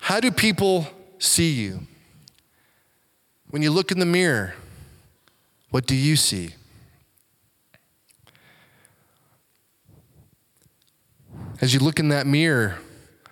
How 0.01 0.19
do 0.19 0.31
people 0.31 0.87
see 1.19 1.51
you? 1.51 1.87
When 3.49 3.61
you 3.61 3.71
look 3.71 3.91
in 3.91 3.99
the 3.99 4.05
mirror, 4.05 4.55
what 5.69 5.85
do 5.85 5.95
you 5.95 6.15
see? 6.15 6.55
As 11.61 11.73
you 11.73 11.79
look 11.79 11.99
in 11.99 12.09
that 12.09 12.27
mirror 12.27 12.77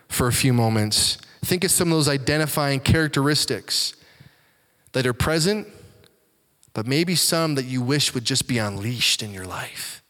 for 0.07 0.27
a 0.27 0.33
few 0.33 0.53
moments, 0.53 1.17
think 1.43 1.63
of 1.63 1.71
some 1.71 1.89
of 1.89 1.97
those 1.97 2.07
identifying 2.07 2.79
characteristics 2.79 3.95
that 4.93 5.05
are 5.05 5.13
present, 5.13 5.67
but 6.73 6.87
maybe 6.87 7.15
some 7.15 7.55
that 7.55 7.65
you 7.65 7.81
wish 7.81 8.13
would 8.13 8.25
just 8.25 8.47
be 8.47 8.57
unleashed 8.57 9.21
in 9.21 9.33
your 9.33 9.45
life. 9.45 10.01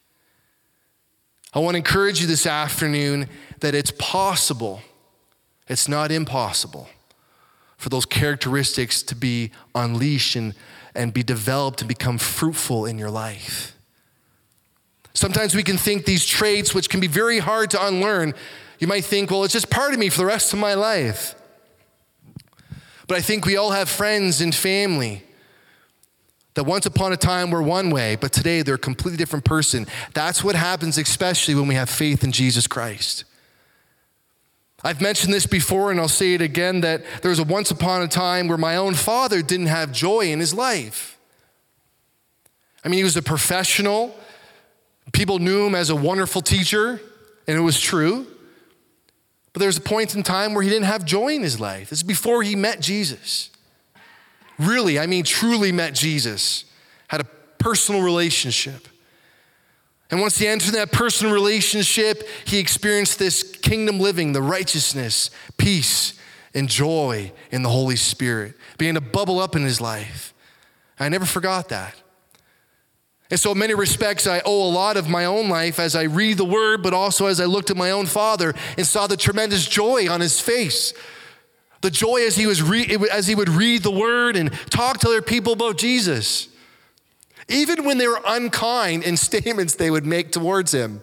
I 1.54 1.60
want 1.60 1.74
to 1.74 1.78
encourage 1.78 2.22
you 2.22 2.28
this 2.28 2.46
afternoon 2.46 3.28
that 3.60 3.76
it's 3.76 3.92
possible, 3.92 4.82
it's 5.68 5.88
not 5.88 6.12
impossible, 6.12 6.90
for 7.84 7.90
those 7.90 8.06
characteristics 8.06 9.04
to 9.04 9.14
be 9.14 9.52
unleashed 9.76 10.38
and, 10.38 10.56
and 10.96 11.14
be 11.14 11.22
developed 11.22 11.82
and 11.82 11.88
become 11.90 12.18
fruitful 12.18 12.86
in 12.86 12.98
your 12.98 13.12
life. 13.12 13.76
Sometimes 15.14 15.54
we 15.54 15.64
can 15.64 15.76
think 15.76 16.06
these 16.06 16.26
traits, 16.26 16.74
which 16.74 16.90
can 16.90 17.02
be 17.02 17.08
very 17.08 17.40
hard 17.40 17.70
to 17.72 17.86
unlearn, 17.86 18.34
you 18.80 18.88
might 18.88 19.04
think, 19.04 19.30
well, 19.30 19.44
it's 19.44 19.52
just 19.52 19.70
part 19.70 19.92
of 19.92 20.00
me 20.00 20.08
for 20.08 20.18
the 20.18 20.26
rest 20.26 20.54
of 20.54 20.60
my 20.60 20.76
life. 20.76 21.36
But 23.06 23.18
I 23.18 23.22
think 23.22 23.46
we 23.46 23.58
all 23.58 23.72
have 23.72 23.90
friends 23.90 24.40
and 24.40 24.56
family 24.56 25.24
that 26.54 26.64
once 26.64 26.86
upon 26.86 27.12
a 27.12 27.18
time 27.18 27.52
were 27.52 27.62
one 27.62 27.90
way, 27.90 28.16
but 28.16 28.32
today 28.32 28.62
they're 28.62 28.76
a 28.76 28.80
completely 28.80 29.18
different 29.18 29.44
person. 29.44 29.88
That's 30.14 30.42
what 30.42 30.56
happens, 30.56 30.98
especially 30.98 31.54
when 31.54 31.68
we 31.68 31.76
have 31.76 31.90
faith 31.90 32.24
in 32.24 32.32
Jesus 32.32 32.66
Christ. 32.66 33.26
I've 34.84 35.02
mentioned 35.02 35.34
this 35.34 35.46
before 35.46 35.92
and 35.92 36.00
I'll 36.00 36.10
say 36.10 36.34
it 36.34 36.42
again 36.42 36.82
that 36.82 37.04
there 37.22 37.30
was 37.30 37.40
a 37.40 37.44
once 37.44 37.72
upon 37.72 38.02
a 38.02 38.08
time 38.08 38.48
where 38.48 38.58
my 38.58 38.76
own 38.76 38.96
father 38.96 39.42
didn't 39.42 39.68
have 39.68 39.92
joy 39.92 40.22
in 40.22 40.40
his 40.40 40.54
life. 40.54 41.18
I 42.84 42.90
mean, 42.90 42.98
he 42.98 43.04
was 43.04 43.16
a 43.16 43.22
professional. 43.22 44.14
People 45.14 45.40
knew 45.40 45.66
him 45.66 45.76
as 45.76 45.90
a 45.90 45.96
wonderful 45.96 46.42
teacher, 46.42 47.00
and 47.48 47.58
it 47.58 47.62
was 47.62 47.80
true. 47.80 48.28
But 49.54 49.60
there 49.60 49.68
was 49.68 49.78
a 49.78 49.82
point 49.82 50.16
in 50.16 50.24
time 50.24 50.54
where 50.54 50.64
he 50.64 50.70
didn't 50.70 50.88
have 50.88 51.06
joy 51.06 51.30
in 51.30 51.44
his 51.44 51.60
life. 51.60 51.90
This 51.90 52.00
is 52.00 52.04
before 52.04 52.44
he 52.44 52.56
met 52.56 52.82
Jesus. 52.82 53.52
Really, 54.60 55.00
I 55.00 55.08
mean, 55.08 55.24
truly 55.24 55.72
met 55.72 55.94
Jesus, 55.94 56.66
had 57.08 57.22
a 57.22 57.26
personal 57.58 58.02
relationship. 58.02 58.88
And 60.14 60.22
once 60.22 60.38
he 60.38 60.48
entered 60.48 60.76
that 60.76 60.92
personal 60.92 61.34
relationship, 61.34 62.30
he 62.46 62.60
experienced 62.60 63.18
this 63.18 63.42
kingdom 63.42 64.00
living, 64.00 64.32
the 64.32 64.44
righteousness, 64.44 65.32
peace, 65.58 66.14
and 66.54 66.70
joy 66.70 67.32
in 67.50 67.64
the 67.64 67.70
Holy 67.70 67.96
Spirit 67.96 68.54
began 68.78 68.94
to 68.94 69.02
bubble 69.02 69.40
up 69.40 69.56
in 69.56 69.64
his 69.64 69.82
life. 69.82 70.36
I 71.00 71.10
never 71.10 71.26
forgot 71.26 71.70
that. 71.70 71.96
And 73.32 73.40
so, 73.40 73.54
in 73.54 73.58
many 73.58 73.74
respects, 73.74 74.28
I 74.28 74.44
owe 74.46 74.70
a 74.70 74.72
lot 74.72 74.98
of 74.98 75.10
my 75.10 75.26
own 75.26 75.50
life 75.50 75.80
as 75.80 75.96
I 75.96 76.04
read 76.04 76.38
the 76.38 76.46
word, 76.46 76.84
but 76.84 76.94
also 76.94 77.26
as 77.26 77.40
I 77.40 77.46
looked 77.46 77.72
at 77.72 77.76
my 77.76 77.90
own 77.90 78.06
father 78.06 78.54
and 78.78 78.86
saw 78.86 79.08
the 79.08 79.18
tremendous 79.18 79.66
joy 79.68 80.08
on 80.08 80.22
his 80.22 80.40
face. 80.40 80.94
The 81.82 81.90
joy 81.90 82.28
as 82.28 82.36
he, 82.36 82.46
was 82.46 82.62
re- 82.62 83.00
as 83.12 83.26
he 83.26 83.34
would 83.34 83.50
read 83.50 83.82
the 83.82 83.90
word 83.90 84.36
and 84.36 84.54
talk 84.70 85.00
to 85.00 85.08
other 85.08 85.24
people 85.24 85.54
about 85.54 85.80
Jesus. 85.80 86.50
Even 87.48 87.86
when 87.86 87.98
they 87.98 88.08
were 88.08 88.22
unkind 88.26 89.04
in 89.04 89.18
statements 89.30 89.76
they 89.76 89.92
would 89.92 90.06
make 90.06 90.32
towards 90.32 90.74
him, 90.74 91.02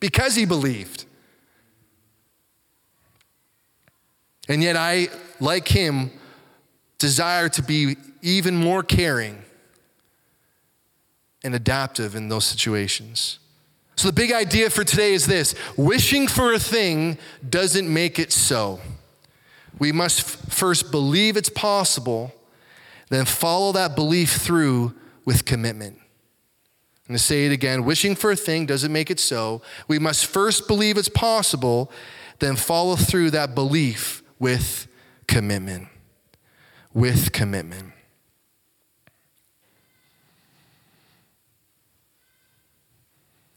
because 0.00 0.34
he 0.34 0.44
believed. 0.44 1.04
And 4.48 4.62
yet, 4.62 4.76
I, 4.76 5.08
like 5.40 5.68
him, 5.68 6.10
desire 6.98 7.48
to 7.50 7.62
be 7.62 7.96
even 8.22 8.56
more 8.56 8.82
caring 8.82 9.42
and 11.42 11.54
adaptive 11.54 12.14
in 12.14 12.28
those 12.28 12.44
situations. 12.44 13.38
So, 13.96 14.08
the 14.08 14.12
big 14.12 14.32
idea 14.32 14.70
for 14.70 14.84
today 14.84 15.14
is 15.14 15.26
this 15.26 15.54
wishing 15.76 16.28
for 16.28 16.52
a 16.52 16.58
thing 16.58 17.18
doesn't 17.48 17.92
make 17.92 18.18
it 18.18 18.30
so. 18.30 18.80
We 19.78 19.90
must 19.92 20.20
f- 20.20 20.52
first 20.52 20.90
believe 20.90 21.36
it's 21.36 21.48
possible, 21.48 22.34
then 23.08 23.24
follow 23.24 23.72
that 23.72 23.94
belief 23.94 24.32
through 24.32 24.94
with 25.26 25.44
commitment. 25.44 25.98
I'm 25.98 27.12
going 27.12 27.18
to 27.18 27.22
say 27.22 27.44
it 27.44 27.52
again 27.52 27.84
wishing 27.84 28.16
for 28.16 28.30
a 28.30 28.36
thing 28.36 28.64
doesn't 28.64 28.92
make 28.92 29.10
it 29.10 29.20
so. 29.20 29.60
We 29.86 29.98
must 29.98 30.24
first 30.24 30.66
believe 30.66 30.96
it's 30.96 31.10
possible, 31.10 31.92
then 32.38 32.56
follow 32.56 32.96
through 32.96 33.32
that 33.32 33.54
belief 33.54 34.22
with 34.38 34.88
commitment. 35.26 35.88
With 36.94 37.32
commitment. 37.32 37.92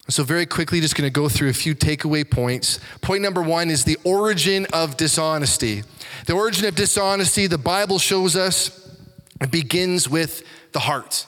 So, 0.10 0.24
very 0.24 0.48
quickly, 0.48 0.82
just 0.82 0.96
going 0.96 1.08
to 1.08 1.12
go 1.12 1.30
through 1.30 1.50
a 1.50 1.54
few 1.54 1.76
takeaway 1.76 2.30
points. 2.30 2.80
Point 3.00 3.22
number 3.22 3.44
one 3.44 3.70
is 3.70 3.84
the 3.84 3.98
origin 4.04 4.66
of 4.74 4.98
dishonesty. 4.98 5.84
The 6.26 6.34
origin 6.34 6.66
of 6.66 6.74
dishonesty, 6.74 7.46
the 7.46 7.60
Bible 7.60 8.00
shows 8.00 8.36
us, 8.36 8.98
it 9.40 9.52
begins 9.52 10.10
with 10.10 10.44
the 10.72 10.80
heart. 10.80 11.28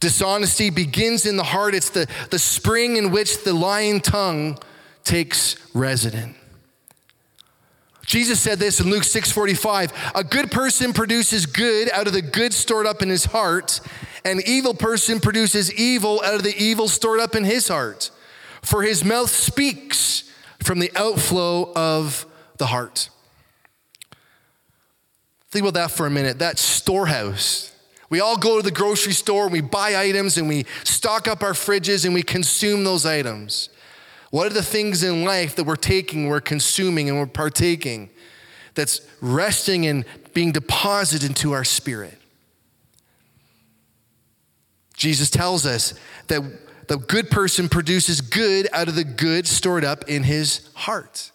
Dishonesty 0.00 0.70
begins 0.70 1.26
in 1.26 1.36
the 1.36 1.44
heart, 1.44 1.74
it's 1.74 1.90
the, 1.90 2.06
the 2.30 2.38
spring 2.38 2.96
in 2.96 3.10
which 3.10 3.44
the 3.44 3.52
lying 3.52 4.00
tongue 4.00 4.58
takes 5.04 5.56
resident. 5.74 6.36
Jesus 8.04 8.38
said 8.38 8.58
this 8.58 8.78
in 8.78 8.88
Luke 8.88 9.02
6:45, 9.02 9.92
a 10.14 10.22
good 10.22 10.50
person 10.50 10.92
produces 10.92 11.44
good 11.44 11.90
out 11.90 12.06
of 12.06 12.12
the 12.12 12.22
good 12.22 12.54
stored 12.54 12.86
up 12.86 13.02
in 13.02 13.08
his 13.08 13.24
heart, 13.24 13.80
an 14.24 14.40
evil 14.46 14.74
person 14.74 15.18
produces 15.18 15.72
evil 15.74 16.22
out 16.24 16.34
of 16.34 16.42
the 16.42 16.56
evil 16.56 16.88
stored 16.88 17.20
up 17.20 17.34
in 17.34 17.44
his 17.44 17.68
heart. 17.68 18.10
For 18.62 18.82
his 18.82 19.04
mouth 19.04 19.30
speaks 19.30 20.30
from 20.62 20.78
the 20.78 20.90
outflow 20.96 21.72
of 21.74 22.26
the 22.58 22.66
heart. 22.66 23.10
Think 25.50 25.64
about 25.64 25.74
that 25.74 25.90
for 25.90 26.06
a 26.06 26.10
minute. 26.10 26.38
That 26.40 26.58
storehouse. 26.58 27.72
We 28.08 28.20
all 28.20 28.36
go 28.36 28.56
to 28.56 28.62
the 28.62 28.70
grocery 28.70 29.12
store 29.12 29.44
and 29.44 29.52
we 29.52 29.60
buy 29.60 29.96
items 29.96 30.38
and 30.38 30.48
we 30.48 30.64
stock 30.84 31.26
up 31.26 31.42
our 31.42 31.52
fridges 31.52 32.04
and 32.04 32.14
we 32.14 32.22
consume 32.22 32.84
those 32.84 33.04
items. 33.04 33.68
What 34.30 34.46
are 34.46 34.54
the 34.54 34.62
things 34.62 35.02
in 35.02 35.24
life 35.24 35.56
that 35.56 35.64
we're 35.64 35.76
taking, 35.76 36.28
we're 36.28 36.40
consuming, 36.40 37.08
and 37.08 37.18
we're 37.18 37.26
partaking 37.26 38.10
that's 38.74 39.00
resting 39.20 39.86
and 39.86 40.04
being 40.34 40.52
deposited 40.52 41.26
into 41.26 41.52
our 41.52 41.64
spirit? 41.64 42.18
Jesus 44.94 45.30
tells 45.30 45.66
us 45.66 45.94
that 46.28 46.42
the 46.88 46.96
good 46.96 47.30
person 47.30 47.68
produces 47.68 48.20
good 48.20 48.68
out 48.72 48.88
of 48.88 48.94
the 48.94 49.04
good 49.04 49.46
stored 49.46 49.84
up 49.84 50.08
in 50.08 50.22
his 50.22 50.70
heart. 50.74 51.30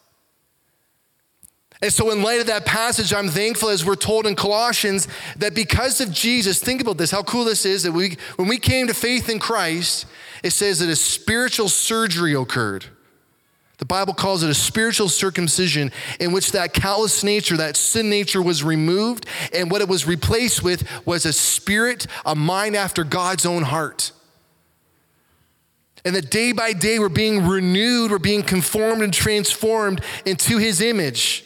And 1.81 1.91
so, 1.91 2.11
in 2.11 2.21
light 2.21 2.39
of 2.39 2.47
that 2.47 2.65
passage, 2.65 3.11
I'm 3.11 3.29
thankful, 3.29 3.69
as 3.69 3.83
we're 3.83 3.95
told 3.95 4.27
in 4.27 4.35
Colossians, 4.35 5.07
that 5.37 5.55
because 5.55 5.99
of 5.99 6.11
Jesus, 6.11 6.59
think 6.59 6.79
about 6.79 6.97
this, 6.97 7.09
how 7.09 7.23
cool 7.23 7.43
this 7.43 7.65
is 7.65 7.83
that 7.83 7.91
we, 7.91 8.17
when 8.35 8.47
we 8.47 8.59
came 8.59 8.85
to 8.87 8.93
faith 8.93 9.29
in 9.29 9.39
Christ, 9.39 10.05
it 10.43 10.51
says 10.51 10.79
that 10.79 10.89
a 10.89 10.95
spiritual 10.95 11.69
surgery 11.69 12.35
occurred. 12.35 12.85
The 13.79 13.85
Bible 13.85 14.13
calls 14.13 14.43
it 14.43 14.49
a 14.51 14.53
spiritual 14.53 15.09
circumcision 15.09 15.91
in 16.19 16.31
which 16.31 16.51
that 16.51 16.71
callous 16.71 17.23
nature, 17.23 17.57
that 17.57 17.75
sin 17.75 18.11
nature 18.11 18.43
was 18.43 18.63
removed, 18.63 19.25
and 19.51 19.71
what 19.71 19.81
it 19.81 19.89
was 19.89 20.05
replaced 20.05 20.61
with 20.61 20.87
was 21.03 21.25
a 21.25 21.33
spirit, 21.33 22.05
a 22.23 22.35
mind 22.35 22.75
after 22.75 23.03
God's 23.03 23.43
own 23.43 23.63
heart. 23.63 24.11
And 26.05 26.15
that 26.15 26.29
day 26.29 26.51
by 26.51 26.73
day 26.73 26.99
we're 26.99 27.09
being 27.09 27.47
renewed, 27.47 28.11
we're 28.11 28.19
being 28.19 28.43
conformed 28.43 29.01
and 29.01 29.11
transformed 29.11 30.01
into 30.27 30.59
his 30.59 30.79
image. 30.79 31.43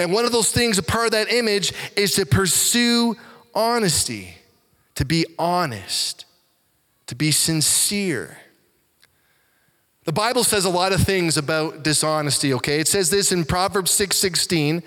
And 0.00 0.14
one 0.14 0.24
of 0.24 0.32
those 0.32 0.50
things, 0.50 0.78
a 0.78 0.82
part 0.82 1.04
of 1.04 1.12
that 1.12 1.30
image, 1.30 1.74
is 1.94 2.14
to 2.14 2.24
pursue 2.24 3.16
honesty, 3.54 4.34
to 4.94 5.04
be 5.04 5.26
honest, 5.38 6.24
to 7.08 7.14
be 7.14 7.30
sincere. 7.30 8.38
The 10.04 10.12
Bible 10.12 10.42
says 10.42 10.64
a 10.64 10.70
lot 10.70 10.92
of 10.92 11.02
things 11.02 11.36
about 11.36 11.82
dishonesty, 11.82 12.54
okay? 12.54 12.80
It 12.80 12.88
says 12.88 13.10
this 13.10 13.30
in 13.30 13.44
Proverbs 13.44 13.90
6 13.90 14.16
16. 14.16 14.82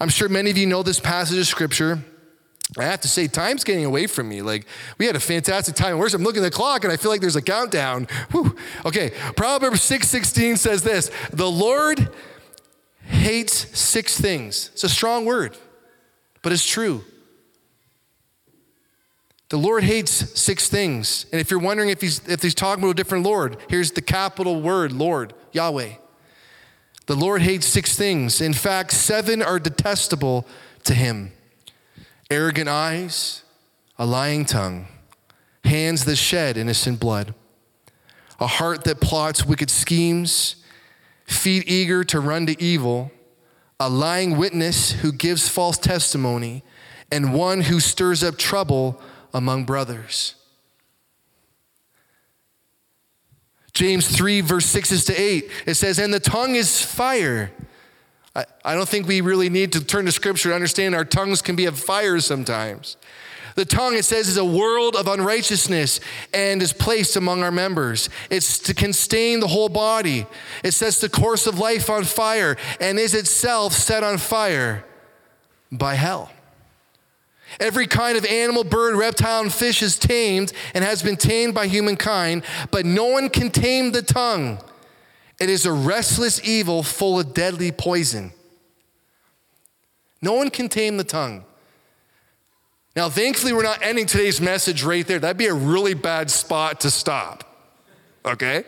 I'm 0.00 0.08
sure 0.08 0.28
many 0.28 0.50
of 0.50 0.58
you 0.58 0.66
know 0.66 0.82
this 0.82 0.98
passage 0.98 1.38
of 1.38 1.46
scripture. 1.46 2.02
I 2.76 2.82
have 2.82 3.00
to 3.02 3.08
say, 3.08 3.28
time's 3.28 3.62
getting 3.62 3.84
away 3.84 4.08
from 4.08 4.28
me. 4.28 4.42
Like, 4.42 4.66
we 4.98 5.06
had 5.06 5.14
a 5.14 5.20
fantastic 5.20 5.76
time 5.76 5.92
in 5.92 5.98
worship. 5.98 6.18
I'm 6.18 6.24
looking 6.24 6.42
at 6.42 6.50
the 6.50 6.56
clock 6.56 6.82
and 6.82 6.92
I 6.92 6.96
feel 6.96 7.12
like 7.12 7.20
there's 7.20 7.36
a 7.36 7.40
countdown. 7.40 8.08
Whew. 8.32 8.56
Okay, 8.84 9.12
Proverbs 9.36 9.82
6 9.82 10.08
16 10.08 10.56
says 10.56 10.82
this 10.82 11.12
The 11.32 11.48
Lord 11.48 12.10
hates 13.16 13.78
six 13.78 14.20
things. 14.20 14.70
It's 14.72 14.84
a 14.84 14.88
strong 14.88 15.24
word, 15.24 15.56
but 16.42 16.52
it's 16.52 16.66
true. 16.66 17.04
The 19.48 19.56
Lord 19.58 19.84
hates 19.84 20.10
six 20.40 20.68
things. 20.68 21.26
And 21.30 21.40
if 21.40 21.50
you're 21.50 21.60
wondering 21.60 21.90
if 21.90 22.00
he's, 22.00 22.26
if 22.28 22.42
he's 22.42 22.54
talking 22.54 22.82
about 22.82 22.90
a 22.90 22.94
different 22.94 23.24
Lord, 23.24 23.58
here's 23.68 23.92
the 23.92 24.02
capital 24.02 24.60
word 24.60 24.92
Lord, 24.92 25.34
Yahweh. 25.52 25.92
The 27.06 27.14
Lord 27.14 27.42
hates 27.42 27.66
six 27.66 27.96
things. 27.96 28.40
In 28.40 28.52
fact, 28.52 28.90
seven 28.90 29.42
are 29.42 29.58
detestable 29.58 30.46
to 30.84 30.94
him 30.94 31.32
arrogant 32.28 32.68
eyes, 32.68 33.44
a 33.98 34.04
lying 34.04 34.44
tongue, 34.44 34.88
hands 35.64 36.04
that 36.04 36.16
shed 36.16 36.56
innocent 36.56 36.98
blood, 36.98 37.34
a 38.40 38.46
heart 38.48 38.82
that 38.82 39.00
plots 39.00 39.46
wicked 39.46 39.70
schemes, 39.70 40.56
feet 41.26 41.64
eager 41.66 42.04
to 42.04 42.20
run 42.20 42.46
to 42.46 42.62
evil, 42.62 43.10
a 43.78 43.88
lying 43.88 44.36
witness 44.36 44.92
who 44.92 45.12
gives 45.12 45.48
false 45.48 45.78
testimony, 45.78 46.62
and 47.10 47.34
one 47.34 47.62
who 47.62 47.80
stirs 47.80 48.22
up 48.22 48.36
trouble 48.36 49.00
among 49.32 49.64
brothers. 49.64 50.34
James 53.72 54.08
3, 54.08 54.40
verse 54.40 54.64
6 54.66 55.04
to 55.04 55.14
8, 55.14 55.50
it 55.66 55.74
says, 55.74 55.98
And 55.98 56.12
the 56.12 56.18
tongue 56.18 56.54
is 56.54 56.80
fire. 56.80 57.52
I, 58.34 58.44
I 58.64 58.74
don't 58.74 58.88
think 58.88 59.06
we 59.06 59.20
really 59.20 59.50
need 59.50 59.72
to 59.72 59.84
turn 59.84 60.06
to 60.06 60.12
scripture 60.12 60.48
to 60.48 60.54
understand 60.54 60.94
our 60.94 61.04
tongues 61.04 61.42
can 61.42 61.56
be 61.56 61.66
a 61.66 61.72
fire 61.72 62.18
sometimes. 62.20 62.96
The 63.56 63.64
tongue, 63.64 63.94
it 63.96 64.04
says, 64.04 64.28
is 64.28 64.36
a 64.36 64.44
world 64.44 64.96
of 64.96 65.08
unrighteousness 65.08 66.00
and 66.32 66.60
is 66.60 66.74
placed 66.74 67.16
among 67.16 67.42
our 67.42 67.50
members. 67.50 68.10
It's 68.28 68.58
to 68.60 68.74
can 68.74 68.92
stain 68.92 69.40
the 69.40 69.48
whole 69.48 69.70
body. 69.70 70.26
It 70.62 70.72
sets 70.72 71.00
the 71.00 71.08
course 71.08 71.46
of 71.46 71.58
life 71.58 71.88
on 71.88 72.04
fire 72.04 72.58
and 72.80 72.98
is 72.98 73.14
itself 73.14 73.72
set 73.72 74.04
on 74.04 74.18
fire 74.18 74.84
by 75.72 75.94
hell. 75.94 76.30
Every 77.58 77.86
kind 77.86 78.18
of 78.18 78.26
animal, 78.26 78.62
bird, 78.62 78.94
reptile, 78.94 79.40
and 79.40 79.52
fish 79.52 79.82
is 79.82 79.98
tamed 79.98 80.52
and 80.74 80.84
has 80.84 81.02
been 81.02 81.16
tamed 81.16 81.54
by 81.54 81.66
humankind, 81.66 82.44
but 82.70 82.84
no 82.84 83.06
one 83.06 83.30
can 83.30 83.50
tame 83.50 83.92
the 83.92 84.02
tongue. 84.02 84.58
It 85.40 85.48
is 85.48 85.64
a 85.64 85.72
restless 85.72 86.46
evil 86.46 86.82
full 86.82 87.18
of 87.18 87.32
deadly 87.32 87.72
poison. 87.72 88.32
No 90.20 90.34
one 90.34 90.50
can 90.50 90.68
tame 90.68 90.98
the 90.98 91.04
tongue. 91.04 91.44
Now, 92.96 93.10
thankfully, 93.10 93.52
we're 93.52 93.62
not 93.62 93.82
ending 93.82 94.06
today's 94.06 94.40
message 94.40 94.82
right 94.82 95.06
there. 95.06 95.18
That'd 95.18 95.36
be 95.36 95.46
a 95.46 95.54
really 95.54 95.92
bad 95.92 96.30
spot 96.30 96.80
to 96.80 96.90
stop. 96.90 97.44
Okay? 98.24 98.64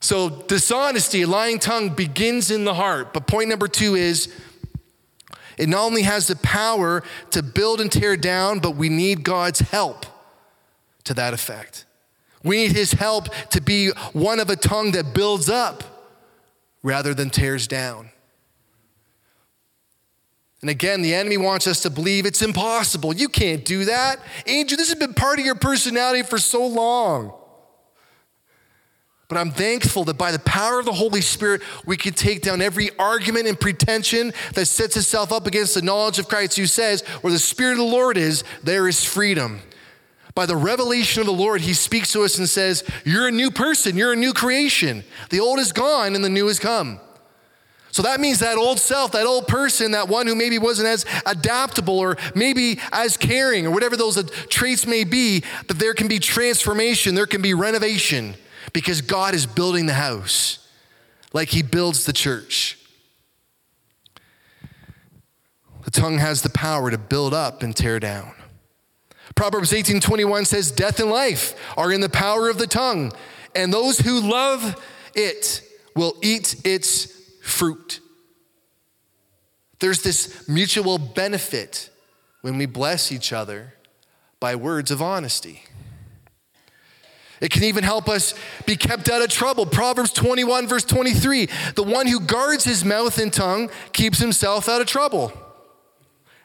So, 0.00 0.30
dishonesty, 0.30 1.26
lying 1.26 1.58
tongue 1.58 1.90
begins 1.90 2.50
in 2.50 2.64
the 2.64 2.72
heart. 2.72 3.12
But 3.12 3.26
point 3.26 3.50
number 3.50 3.68
two 3.68 3.94
is 3.94 4.34
it 5.58 5.68
not 5.68 5.84
only 5.84 6.02
has 6.02 6.26
the 6.26 6.36
power 6.36 7.02
to 7.32 7.42
build 7.42 7.82
and 7.82 7.92
tear 7.92 8.16
down, 8.16 8.60
but 8.60 8.76
we 8.76 8.88
need 8.88 9.22
God's 9.22 9.60
help 9.60 10.06
to 11.04 11.12
that 11.14 11.34
effect. 11.34 11.84
We 12.42 12.56
need 12.56 12.72
His 12.72 12.92
help 12.92 13.28
to 13.50 13.60
be 13.60 13.90
one 14.14 14.40
of 14.40 14.48
a 14.48 14.56
tongue 14.56 14.92
that 14.92 15.12
builds 15.12 15.50
up 15.50 15.84
rather 16.82 17.12
than 17.12 17.28
tears 17.28 17.68
down. 17.68 18.11
And 20.62 20.70
again, 20.70 21.02
the 21.02 21.12
enemy 21.14 21.36
wants 21.36 21.66
us 21.66 21.80
to 21.80 21.90
believe 21.90 22.24
it's 22.24 22.40
impossible. 22.40 23.12
You 23.12 23.28
can't 23.28 23.64
do 23.64 23.84
that. 23.86 24.20
Angel, 24.46 24.78
this 24.78 24.88
has 24.90 24.98
been 24.98 25.12
part 25.12 25.40
of 25.40 25.44
your 25.44 25.56
personality 25.56 26.22
for 26.22 26.38
so 26.38 26.64
long. 26.64 27.32
But 29.28 29.38
I'm 29.38 29.50
thankful 29.50 30.04
that 30.04 30.18
by 30.18 30.30
the 30.30 30.38
power 30.38 30.78
of 30.78 30.84
the 30.84 30.92
Holy 30.92 31.22
Spirit, 31.22 31.62
we 31.84 31.96
can 31.96 32.12
take 32.12 32.42
down 32.42 32.60
every 32.60 32.90
argument 32.98 33.48
and 33.48 33.58
pretension 33.58 34.32
that 34.54 34.66
sets 34.66 34.96
itself 34.96 35.32
up 35.32 35.46
against 35.46 35.74
the 35.74 35.82
knowledge 35.82 36.18
of 36.18 36.28
Christ, 36.28 36.56
who 36.56 36.66
says, 36.66 37.00
Where 37.22 37.32
the 37.32 37.38
Spirit 37.38 37.72
of 37.72 37.78
the 37.78 37.84
Lord 37.84 38.16
is, 38.16 38.44
there 38.62 38.86
is 38.86 39.02
freedom. 39.02 39.62
By 40.34 40.46
the 40.46 40.56
revelation 40.56 41.20
of 41.20 41.26
the 41.26 41.32
Lord, 41.32 41.62
He 41.62 41.72
speaks 41.72 42.12
to 42.12 42.22
us 42.22 42.38
and 42.38 42.48
says, 42.48 42.84
You're 43.04 43.28
a 43.28 43.32
new 43.32 43.50
person, 43.50 43.96
you're 43.96 44.12
a 44.12 44.16
new 44.16 44.32
creation. 44.32 45.02
The 45.30 45.40
old 45.40 45.58
is 45.58 45.72
gone 45.72 46.14
and 46.14 46.24
the 46.24 46.28
new 46.28 46.46
has 46.46 46.58
come. 46.58 47.00
So 47.92 48.02
that 48.02 48.20
means 48.20 48.40
that 48.40 48.56
old 48.56 48.80
self, 48.80 49.12
that 49.12 49.26
old 49.26 49.46
person, 49.46 49.92
that 49.92 50.08
one 50.08 50.26
who 50.26 50.34
maybe 50.34 50.58
wasn't 50.58 50.88
as 50.88 51.04
adaptable 51.26 51.98
or 51.98 52.16
maybe 52.34 52.80
as 52.90 53.16
caring 53.16 53.66
or 53.66 53.70
whatever 53.70 53.96
those 53.96 54.16
traits 54.48 54.86
may 54.86 55.04
be, 55.04 55.44
that 55.68 55.78
there 55.78 55.94
can 55.94 56.08
be 56.08 56.18
transformation, 56.18 57.14
there 57.14 57.26
can 57.26 57.42
be 57.42 57.54
renovation. 57.54 58.34
because 58.72 59.00
God 59.00 59.34
is 59.34 59.46
building 59.46 59.86
the 59.86 59.94
house 59.94 60.66
like 61.32 61.48
he 61.48 61.62
builds 61.62 62.04
the 62.04 62.12
church. 62.12 62.78
The 65.84 65.90
tongue 65.90 66.18
has 66.18 66.42
the 66.42 66.50
power 66.50 66.90
to 66.90 66.98
build 66.98 67.34
up 67.34 67.62
and 67.62 67.74
tear 67.74 67.98
down. 67.98 68.34
Proverbs 69.34 69.72
18:21 69.72 70.46
says 70.46 70.70
death 70.70 71.00
and 71.00 71.10
life 71.10 71.54
are 71.76 71.92
in 71.92 72.00
the 72.00 72.08
power 72.08 72.48
of 72.48 72.58
the 72.58 72.66
tongue, 72.66 73.12
and 73.54 73.72
those 73.72 73.98
who 73.98 74.20
love 74.20 74.80
it 75.14 75.62
will 75.94 76.16
eat 76.22 76.54
its 76.64 77.08
fruit. 77.42 78.00
There's 79.80 80.02
this 80.02 80.48
mutual 80.48 80.96
benefit 80.96 81.90
when 82.40 82.56
we 82.56 82.66
bless 82.66 83.10
each 83.10 83.32
other 83.32 83.74
by 84.40 84.54
words 84.54 84.90
of 84.90 85.02
honesty. 85.02 85.64
It 87.40 87.50
can 87.50 87.64
even 87.64 87.82
help 87.82 88.08
us 88.08 88.34
be 88.66 88.76
kept 88.76 89.10
out 89.10 89.20
of 89.20 89.28
trouble. 89.28 89.66
Proverbs 89.66 90.12
21, 90.12 90.68
verse 90.68 90.84
23 90.84 91.48
the 91.74 91.82
one 91.82 92.06
who 92.06 92.20
guards 92.20 92.62
his 92.62 92.84
mouth 92.84 93.18
and 93.18 93.32
tongue 93.32 93.68
keeps 93.92 94.18
himself 94.18 94.68
out 94.68 94.80
of 94.80 94.86
trouble. 94.86 95.32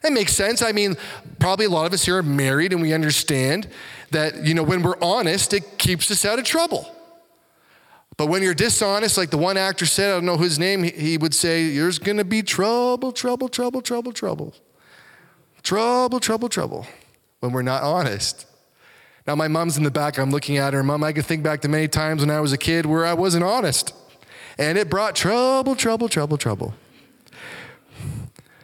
That 0.01 0.11
makes 0.11 0.33
sense. 0.33 0.63
I 0.63 0.71
mean, 0.71 0.95
probably 1.39 1.65
a 1.65 1.69
lot 1.69 1.85
of 1.85 1.93
us 1.93 2.05
here 2.05 2.17
are 2.17 2.23
married 2.23 2.73
and 2.73 2.81
we 2.81 2.93
understand 2.93 3.67
that, 4.11 4.45
you 4.45 4.55
know, 4.55 4.63
when 4.63 4.81
we're 4.81 4.99
honest, 5.01 5.53
it 5.53 5.77
keeps 5.77 6.09
us 6.09 6.25
out 6.25 6.39
of 6.39 6.45
trouble. 6.45 6.91
But 8.17 8.27
when 8.27 8.41
you're 8.41 8.55
dishonest, 8.55 9.15
like 9.15 9.29
the 9.29 9.37
one 9.37 9.57
actor 9.57 9.85
said, 9.85 10.09
I 10.09 10.13
don't 10.15 10.25
know 10.25 10.37
his 10.37 10.57
name, 10.57 10.81
he 10.81 11.17
would 11.17 11.35
say, 11.35 11.75
There's 11.75 11.99
gonna 11.99 12.23
be 12.23 12.41
trouble, 12.41 13.11
trouble, 13.11 13.47
trouble, 13.47 13.81
trouble, 13.81 14.11
trouble. 14.11 14.55
Trouble, 15.61 16.19
trouble, 16.19 16.49
trouble. 16.49 16.87
When 17.39 17.51
we're 17.51 17.61
not 17.61 17.83
honest. 17.83 18.47
Now, 19.27 19.35
my 19.35 19.47
mom's 19.47 19.77
in 19.77 19.83
the 19.83 19.91
back. 19.91 20.17
I'm 20.17 20.31
looking 20.31 20.57
at 20.57 20.73
her. 20.73 20.81
Mom, 20.81 21.03
I 21.03 21.11
can 21.11 21.21
think 21.21 21.43
back 21.43 21.61
to 21.61 21.67
many 21.67 21.87
times 21.87 22.21
when 22.21 22.31
I 22.31 22.39
was 22.39 22.53
a 22.53 22.57
kid 22.57 22.85
where 22.85 23.05
I 23.05 23.13
wasn't 23.13 23.43
honest. 23.43 23.93
And 24.57 24.77
it 24.77 24.89
brought 24.89 25.15
trouble, 25.15 25.75
trouble, 25.75 26.09
trouble, 26.09 26.37
trouble. 26.37 26.73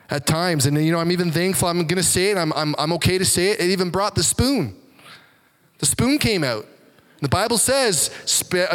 At 0.09 0.25
times, 0.25 0.65
and 0.65 0.83
you 0.83 0.91
know, 0.91 0.99
I'm 0.99 1.11
even 1.11 1.31
thankful 1.31 1.67
I'm 1.67 1.85
gonna 1.85 2.01
say 2.01 2.31
it, 2.31 2.37
I'm, 2.37 2.53
I'm, 2.53 2.75
I'm 2.79 2.93
okay 2.93 3.17
to 3.17 3.25
say 3.25 3.49
it. 3.49 3.59
It 3.59 3.69
even 3.71 3.89
brought 3.89 4.15
the 4.15 4.23
spoon. 4.23 4.75
The 5.79 5.85
spoon 5.85 6.17
came 6.17 6.43
out. 6.43 6.65
The 7.23 7.29
Bible 7.29 7.57
says, 7.57 8.11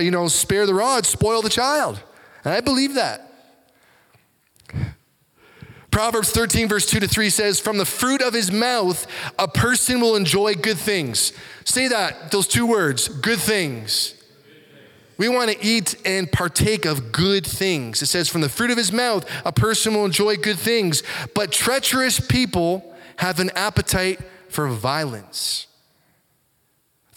you 0.00 0.10
know, 0.10 0.26
spare 0.28 0.66
the 0.66 0.74
rod, 0.74 1.04
spoil 1.04 1.42
the 1.42 1.50
child. 1.50 2.02
And 2.44 2.54
I 2.54 2.60
believe 2.60 2.94
that. 2.94 3.30
Proverbs 5.90 6.30
13, 6.30 6.68
verse 6.68 6.86
2 6.86 7.00
to 7.00 7.08
3 7.08 7.28
says, 7.28 7.60
From 7.60 7.78
the 7.78 7.84
fruit 7.84 8.22
of 8.22 8.32
his 8.32 8.50
mouth, 8.50 9.06
a 9.38 9.48
person 9.48 10.00
will 10.00 10.16
enjoy 10.16 10.54
good 10.54 10.78
things. 10.78 11.32
Say 11.64 11.88
that, 11.88 12.30
those 12.30 12.46
two 12.46 12.66
words, 12.66 13.08
good 13.08 13.38
things. 13.38 14.14
We 15.18 15.28
want 15.28 15.50
to 15.50 15.62
eat 15.62 15.96
and 16.06 16.30
partake 16.30 16.84
of 16.84 17.10
good 17.10 17.46
things. 17.46 18.00
It 18.00 18.06
says, 18.06 18.28
From 18.28 18.40
the 18.40 18.48
fruit 18.48 18.70
of 18.70 18.78
his 18.78 18.92
mouth, 18.92 19.28
a 19.44 19.52
person 19.52 19.92
will 19.94 20.04
enjoy 20.04 20.36
good 20.36 20.58
things. 20.58 21.02
But 21.34 21.52
treacherous 21.52 22.20
people 22.20 22.94
have 23.16 23.40
an 23.40 23.50
appetite 23.50 24.20
for 24.48 24.68
violence. 24.68 25.67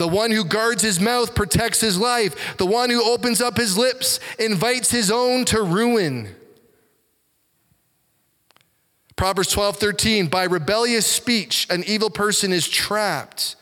The 0.01 0.07
one 0.07 0.31
who 0.31 0.43
guards 0.43 0.81
his 0.81 0.99
mouth 0.99 1.35
protects 1.35 1.79
his 1.79 1.95
life. 1.95 2.57
The 2.57 2.65
one 2.65 2.89
who 2.89 3.03
opens 3.03 3.39
up 3.39 3.55
his 3.55 3.77
lips 3.77 4.19
invites 4.39 4.89
his 4.89 5.11
own 5.11 5.45
to 5.45 5.61
ruin. 5.61 6.35
Proverbs 9.15 9.49
12, 9.51 9.77
13, 9.77 10.25
by 10.25 10.45
rebellious 10.45 11.05
speech, 11.05 11.67
an 11.69 11.83
evil 11.83 12.09
person 12.09 12.51
is 12.51 12.67
trapped, 12.67 13.55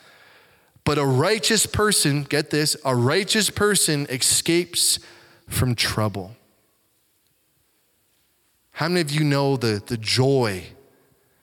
but 0.85 0.97
a 0.97 1.05
righteous 1.05 1.65
person, 1.65 2.23
get 2.23 2.51
this, 2.51 2.77
a 2.85 2.95
righteous 2.95 3.49
person 3.49 4.07
escapes 4.09 4.97
from 5.45 5.75
trouble. 5.75 6.37
How 8.71 8.87
many 8.87 9.01
of 9.01 9.11
you 9.11 9.25
know 9.25 9.57
the, 9.57 9.83
the 9.85 9.97
joy 9.97 10.67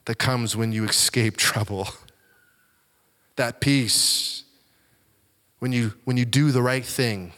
that 0.07 0.17
comes 0.17 0.57
when 0.57 0.73
you 0.73 0.85
escape 0.85 1.37
trouble? 1.37 1.87
That 3.37 3.61
peace 3.61 4.36
when 5.67 5.73
you, 5.73 5.93
when 6.05 6.17
you 6.17 6.25
do 6.25 6.53
the 6.53 6.63
right 6.63 6.85
thing. 6.85 7.33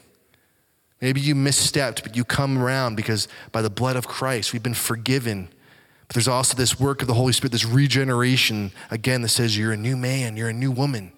Maybe 1.01 1.21
you 1.21 1.35
misstepped, 1.35 2.03
but 2.03 2.15
you 2.15 2.25
come 2.25 2.59
around 2.59 2.95
because 2.95 3.27
by 3.53 3.63
the 3.63 3.71
blood 3.71 3.97
of 3.97 4.07
Christ, 4.07 4.53
we've 4.53 4.63
been 4.63 4.75
forgiven 4.75 5.49
but 6.09 6.15
there's 6.15 6.29
also 6.29 6.57
this 6.57 6.81
work 6.81 7.03
of 7.03 7.07
the 7.07 7.15
Holy 7.15 7.35
Spirit, 7.35 7.53
this 7.53 7.67
regeneration, 7.67 8.73
again, 8.91 9.21
that 9.21 9.29
says 9.29 9.59
you're 9.59 9.73
a 9.73 9.77
new 9.77 9.95
man, 9.95 10.39
you're 10.39 10.49
a 10.49 10.55
new 10.55 10.71
woman. 10.71 11.13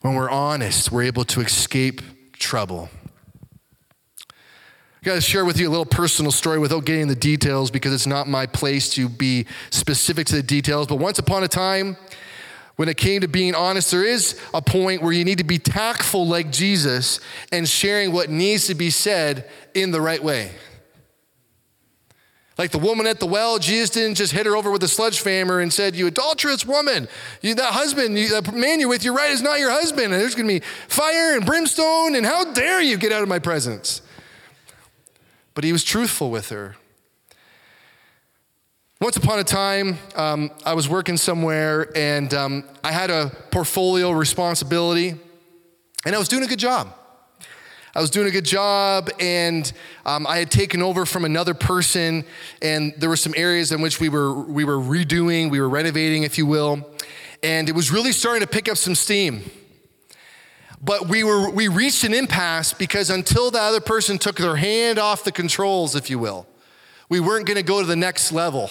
When 0.00 0.14
we're 0.14 0.30
honest, 0.30 0.90
we're 0.90 1.04
able 1.04 1.24
to 1.26 1.40
escape 1.40 2.02
trouble. 2.32 2.90
I 4.28 5.04
got 5.04 5.14
to 5.14 5.20
share 5.20 5.44
with 5.44 5.60
you 5.60 5.68
a 5.68 5.70
little 5.70 5.86
personal 5.86 6.32
story 6.32 6.58
without 6.58 6.84
getting 6.84 7.06
the 7.06 7.14
details 7.14 7.70
because 7.70 7.94
it's 7.94 8.06
not 8.06 8.26
my 8.26 8.46
place 8.46 8.90
to 8.94 9.08
be 9.08 9.46
specific 9.70 10.26
to 10.26 10.34
the 10.34 10.42
details. 10.42 10.88
But 10.88 10.96
once 10.96 11.20
upon 11.20 11.44
a 11.44 11.48
time, 11.48 11.96
when 12.76 12.88
it 12.88 12.96
came 12.96 13.20
to 13.20 13.28
being 13.28 13.54
honest, 13.54 13.90
there 13.90 14.04
is 14.04 14.40
a 14.54 14.62
point 14.62 15.02
where 15.02 15.12
you 15.12 15.24
need 15.24 15.38
to 15.38 15.44
be 15.44 15.58
tactful 15.58 16.26
like 16.26 16.50
Jesus 16.50 17.20
and 17.52 17.68
sharing 17.68 18.12
what 18.12 18.30
needs 18.30 18.66
to 18.68 18.74
be 18.74 18.90
said 18.90 19.48
in 19.74 19.90
the 19.90 20.00
right 20.00 20.22
way. 20.22 20.52
Like 22.60 22.72
the 22.72 22.78
woman 22.78 23.06
at 23.06 23.20
the 23.20 23.26
well, 23.26 23.58
Jesus 23.58 23.88
didn't 23.88 24.16
just 24.16 24.34
hit 24.34 24.44
her 24.44 24.54
over 24.54 24.70
with 24.70 24.82
a 24.82 24.88
sledgehammer 24.88 25.60
and 25.60 25.72
said, 25.72 25.96
You 25.96 26.06
adulterous 26.06 26.66
woman, 26.66 27.08
you, 27.40 27.54
that 27.54 27.72
husband, 27.72 28.18
you, 28.18 28.28
that 28.38 28.54
man 28.54 28.80
you're 28.80 28.88
with, 28.90 29.02
you're 29.02 29.14
right, 29.14 29.30
is 29.30 29.40
not 29.40 29.58
your 29.58 29.70
husband. 29.70 30.12
And 30.12 30.20
there's 30.20 30.34
going 30.34 30.46
to 30.46 30.60
be 30.60 30.66
fire 30.86 31.34
and 31.34 31.46
brimstone, 31.46 32.14
and 32.14 32.26
how 32.26 32.52
dare 32.52 32.82
you 32.82 32.98
get 32.98 33.12
out 33.12 33.22
of 33.22 33.30
my 33.30 33.38
presence? 33.38 34.02
But 35.54 35.64
he 35.64 35.72
was 35.72 35.84
truthful 35.84 36.30
with 36.30 36.50
her. 36.50 36.76
Once 39.02 39.16
upon 39.16 39.38
a 39.38 39.44
time, 39.44 39.96
um, 40.14 40.50
I 40.62 40.74
was 40.74 40.86
working 40.86 41.16
somewhere 41.16 41.90
and 41.96 42.34
um, 42.34 42.64
I 42.84 42.92
had 42.92 43.08
a 43.08 43.32
portfolio 43.50 44.10
responsibility, 44.10 45.14
and 46.04 46.14
I 46.14 46.18
was 46.18 46.28
doing 46.28 46.44
a 46.44 46.46
good 46.46 46.58
job. 46.58 46.92
I 47.94 48.02
was 48.02 48.10
doing 48.10 48.28
a 48.28 48.30
good 48.30 48.44
job, 48.44 49.08
and 49.18 49.72
um, 50.04 50.26
I 50.26 50.36
had 50.36 50.50
taken 50.50 50.82
over 50.82 51.06
from 51.06 51.24
another 51.24 51.54
person, 51.54 52.26
and 52.60 52.92
there 52.98 53.08
were 53.08 53.16
some 53.16 53.32
areas 53.38 53.72
in 53.72 53.80
which 53.80 54.00
we 54.00 54.10
were 54.10 54.34
we 54.34 54.64
were 54.66 54.76
redoing, 54.76 55.50
we 55.50 55.62
were 55.62 55.70
renovating, 55.70 56.24
if 56.24 56.36
you 56.36 56.44
will, 56.44 56.86
and 57.42 57.70
it 57.70 57.74
was 57.74 57.90
really 57.90 58.12
starting 58.12 58.42
to 58.42 58.46
pick 58.46 58.68
up 58.68 58.76
some 58.76 58.94
steam. 58.94 59.50
But 60.82 61.08
we 61.08 61.24
were 61.24 61.48
we 61.48 61.68
reached 61.68 62.04
an 62.04 62.12
impasse 62.12 62.74
because 62.74 63.08
until 63.08 63.50
the 63.50 63.62
other 63.62 63.80
person 63.80 64.18
took 64.18 64.36
their 64.36 64.56
hand 64.56 64.98
off 64.98 65.24
the 65.24 65.32
controls, 65.32 65.96
if 65.96 66.10
you 66.10 66.18
will, 66.18 66.46
we 67.08 67.18
weren't 67.18 67.46
going 67.46 67.56
to 67.56 67.62
go 67.62 67.80
to 67.80 67.86
the 67.86 67.96
next 67.96 68.30
level. 68.30 68.68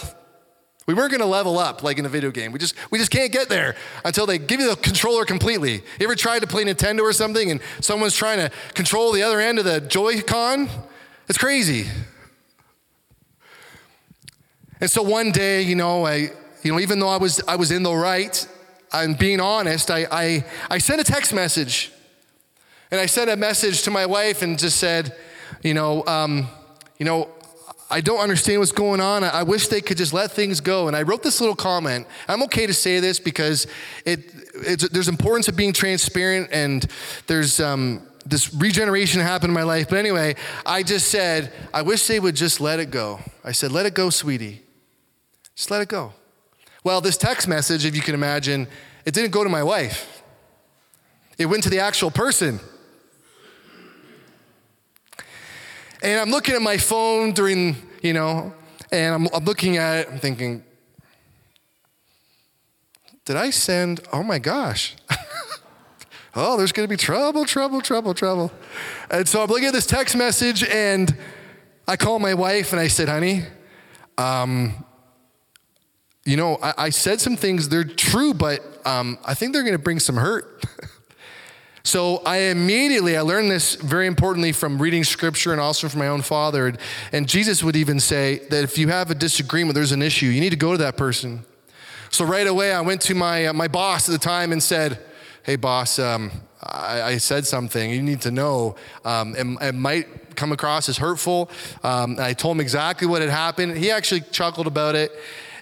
We 0.87 0.95
weren't 0.95 1.11
going 1.11 1.21
to 1.21 1.27
level 1.27 1.59
up 1.59 1.83
like 1.83 1.99
in 1.99 2.05
a 2.05 2.09
video 2.09 2.31
game. 2.31 2.51
We 2.51 2.57
just, 2.57 2.73
we 2.89 2.97
just 2.97 3.11
can't 3.11 3.31
get 3.31 3.47
there 3.47 3.75
until 4.03 4.25
they 4.25 4.39
give 4.39 4.59
you 4.59 4.69
the 4.69 4.75
controller 4.75 5.23
completely. 5.23 5.73
You 5.73 6.05
ever 6.05 6.15
tried 6.15 6.39
to 6.39 6.47
play 6.47 6.63
Nintendo 6.63 7.01
or 7.01 7.13
something 7.13 7.51
and 7.51 7.61
someone's 7.79 8.15
trying 8.15 8.39
to 8.39 8.49
control 8.73 9.11
the 9.11 9.21
other 9.21 9.39
end 9.39 9.59
of 9.59 9.65
the 9.65 9.81
Joy-Con? 9.81 10.67
It's 11.27 11.37
crazy. 11.37 11.87
And 14.81 14.89
so 14.89 15.03
one 15.03 15.31
day, 15.31 15.61
you 15.61 15.75
know, 15.75 16.05
I, 16.05 16.31
you 16.63 16.71
know, 16.71 16.79
even 16.79 16.99
though 16.99 17.09
I 17.09 17.17
was, 17.17 17.41
I 17.47 17.55
was 17.55 17.71
in 17.71 17.83
the 17.83 17.93
right, 17.93 18.47
I'm 18.91 19.13
being 19.13 19.39
honest, 19.39 19.91
I, 19.91 20.07
I, 20.11 20.45
I 20.69 20.77
sent 20.79 21.01
a 21.01 21.03
text 21.03 21.33
message. 21.33 21.91
And 22.91 22.99
I 22.99 23.05
sent 23.05 23.29
a 23.29 23.35
message 23.35 23.83
to 23.83 23.91
my 23.91 24.07
wife 24.07 24.41
and 24.41 24.57
just 24.57 24.77
said, 24.77 25.15
you 25.61 25.75
know, 25.75 26.03
um, 26.07 26.47
you 26.97 27.05
know, 27.05 27.29
I 27.89 28.01
don't 28.01 28.19
understand 28.19 28.59
what's 28.59 28.71
going 28.71 29.01
on. 29.01 29.23
I 29.23 29.41
wish 29.43 29.67
they 29.67 29.81
could 29.81 29.97
just 29.97 30.13
let 30.13 30.31
things 30.31 30.61
go. 30.61 30.87
And 30.87 30.95
I 30.95 31.01
wrote 31.01 31.23
this 31.23 31.41
little 31.41 31.55
comment. 31.55 32.05
I'm 32.27 32.43
okay 32.43 32.67
to 32.67 32.73
say 32.73 32.99
this 32.99 33.19
because 33.19 33.65
it, 34.05 34.91
there's 34.91 35.07
importance 35.07 35.47
of 35.47 35.55
being 35.55 35.73
transparent 35.73 36.49
and 36.51 36.85
there's 37.25 37.59
um, 37.59 38.07
this 38.25 38.53
regeneration 38.53 39.21
happened 39.21 39.49
in 39.49 39.55
my 39.55 39.63
life. 39.63 39.89
But 39.89 39.97
anyway, 39.97 40.35
I 40.65 40.83
just 40.83 41.09
said, 41.09 41.51
I 41.73 41.81
wish 41.81 42.05
they 42.05 42.19
would 42.19 42.35
just 42.35 42.61
let 42.61 42.79
it 42.79 42.91
go. 42.91 43.21
I 43.43 43.53
said, 43.53 43.71
let 43.71 43.87
it 43.87 43.95
go, 43.95 44.11
sweetie. 44.11 44.61
Just 45.55 45.71
let 45.71 45.81
it 45.81 45.89
go. 45.89 46.13
Well, 46.83 47.01
this 47.01 47.17
text 47.17 47.47
message, 47.47 47.85
if 47.85 47.95
you 47.95 48.01
can 48.01 48.13
imagine, 48.13 48.67
it 49.03 49.15
didn't 49.15 49.31
go 49.31 49.43
to 49.43 49.49
my 49.49 49.63
wife. 49.63 50.23
It 51.39 51.47
went 51.47 51.63
to 51.63 51.69
the 51.69 51.79
actual 51.79 52.11
person. 52.11 52.59
And 56.01 56.19
I'm 56.19 56.29
looking 56.29 56.55
at 56.55 56.61
my 56.61 56.77
phone 56.77 57.33
during, 57.33 57.75
you 58.01 58.13
know, 58.13 58.53
and 58.91 59.13
I'm, 59.13 59.27
I'm 59.33 59.43
looking 59.43 59.77
at 59.77 59.99
it, 59.99 60.11
I'm 60.11 60.19
thinking, 60.19 60.63
did 63.25 63.35
I 63.35 63.49
send, 63.49 64.01
oh 64.13 64.23
my 64.23 64.39
gosh. 64.39 64.95
oh, 66.35 66.57
there's 66.57 66.71
gonna 66.71 66.87
be 66.87 66.95
trouble, 66.95 67.45
trouble, 67.45 67.81
trouble, 67.81 68.13
trouble. 68.13 68.51
And 69.11 69.27
so 69.27 69.43
I'm 69.43 69.49
looking 69.49 69.67
at 69.67 69.73
this 69.73 69.85
text 69.85 70.15
message 70.15 70.63
and 70.63 71.15
I 71.85 71.97
call 71.97 72.17
my 72.19 72.33
wife 72.33 72.71
and 72.71 72.79
I 72.79 72.87
said, 72.87 73.09
honey, 73.09 73.43
um, 74.17 74.85
you 76.25 76.37
know, 76.37 76.57
I, 76.63 76.73
I, 76.77 76.89
said 76.91 77.19
some 77.19 77.35
things, 77.35 77.69
they're 77.69 77.83
true, 77.83 78.33
but 78.33 78.61
um, 78.85 79.17
I 79.25 79.33
think 79.33 79.53
they're 79.53 79.63
gonna 79.63 79.77
bring 79.77 79.99
some 79.99 80.15
hurt. 80.15 80.63
So 81.83 82.17
I 82.25 82.37
immediately, 82.37 83.15
I 83.15 83.21
learned 83.21 83.49
this 83.49 83.75
very 83.75 84.05
importantly 84.05 84.51
from 84.51 84.81
reading 84.81 85.03
scripture 85.03 85.51
and 85.51 85.61
also 85.61 85.87
from 85.87 85.99
my 85.99 86.07
own 86.07 86.21
father. 86.21 86.73
And, 87.11 87.27
Jesus 87.27 87.63
would 87.63 87.75
even 87.75 87.99
say 87.99 88.39
that 88.49 88.63
if 88.63 88.77
you 88.77 88.87
have 88.89 89.11
a 89.11 89.15
disagreement, 89.15 89.75
there's 89.75 89.91
an 89.91 90.01
issue, 90.01 90.25
you 90.27 90.41
need 90.41 90.49
to 90.49 90.55
go 90.55 90.71
to 90.71 90.77
that 90.79 90.97
person. 90.97 91.45
So 92.09 92.25
right 92.25 92.47
away, 92.47 92.73
I 92.73 92.81
went 92.81 93.01
to 93.01 93.15
my, 93.15 93.47
uh, 93.47 93.53
my 93.53 93.67
boss 93.67 94.09
at 94.09 94.13
the 94.13 94.17
time 94.17 94.51
and 94.51 94.61
said, 94.61 94.99
Hey, 95.43 95.55
boss, 95.55 95.99
um, 95.99 96.31
I, 96.61 97.01
I, 97.01 97.17
said 97.17 97.45
something. 97.45 97.89
You 97.89 98.01
need 98.01 98.21
to 98.21 98.31
know. 98.31 98.75
Um, 99.05 99.35
it, 99.35 99.69
it, 99.69 99.75
might 99.75 100.35
come 100.35 100.51
across 100.51 100.89
as 100.89 100.97
hurtful. 100.97 101.49
Um, 101.83 102.17
I 102.19 102.33
told 102.33 102.57
him 102.57 102.61
exactly 102.61 103.07
what 103.07 103.21
had 103.21 103.29
happened. 103.29 103.77
He 103.77 103.89
actually 103.89 104.21
chuckled 104.31 104.67
about 104.67 104.95
it 104.95 105.11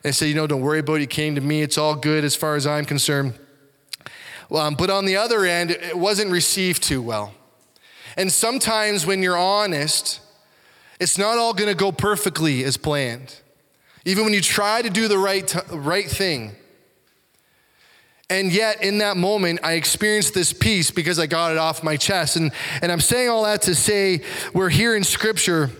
and 0.03 0.15
said, 0.15 0.25
You 0.25 0.35
know, 0.35 0.47
don't 0.47 0.61
worry 0.61 0.79
about 0.79 0.95
it. 0.95 1.01
He 1.01 1.07
came 1.07 1.35
to 1.35 1.41
me. 1.41 1.61
It's 1.61 1.77
all 1.77 1.95
good 1.95 2.23
as 2.23 2.35
far 2.35 2.55
as 2.55 2.65
I'm 2.65 2.85
concerned. 2.85 3.33
Um, 4.51 4.75
but 4.75 4.89
on 4.89 5.05
the 5.05 5.17
other 5.17 5.45
end, 5.45 5.71
it 5.71 5.97
wasn't 5.97 6.31
received 6.31 6.83
too 6.83 7.01
well. 7.01 7.33
And 8.15 8.31
sometimes 8.31 9.05
when 9.05 9.21
you're 9.21 9.37
honest, 9.37 10.21
it's 10.99 11.17
not 11.17 11.37
all 11.37 11.53
going 11.53 11.69
to 11.69 11.75
go 11.75 11.91
perfectly 11.91 12.63
as 12.63 12.77
planned. 12.77 13.39
Even 14.05 14.23
when 14.23 14.33
you 14.33 14.41
try 14.41 14.81
to 14.81 14.89
do 14.89 15.07
the 15.07 15.17
right, 15.17 15.47
t- 15.47 15.59
right 15.71 16.09
thing. 16.09 16.55
And 18.29 18.51
yet, 18.51 18.83
in 18.83 18.97
that 18.97 19.15
moment, 19.15 19.59
I 19.63 19.73
experienced 19.73 20.33
this 20.33 20.51
peace 20.51 20.91
because 20.91 21.17
I 21.19 21.27
got 21.27 21.51
it 21.51 21.57
off 21.57 21.83
my 21.83 21.95
chest. 21.95 22.35
And, 22.35 22.51
and 22.81 22.91
I'm 22.91 22.99
saying 22.99 23.29
all 23.29 23.43
that 23.43 23.61
to 23.63 23.75
say 23.75 24.21
we're 24.53 24.69
here 24.69 24.95
in 24.95 25.03
Scripture 25.03 25.71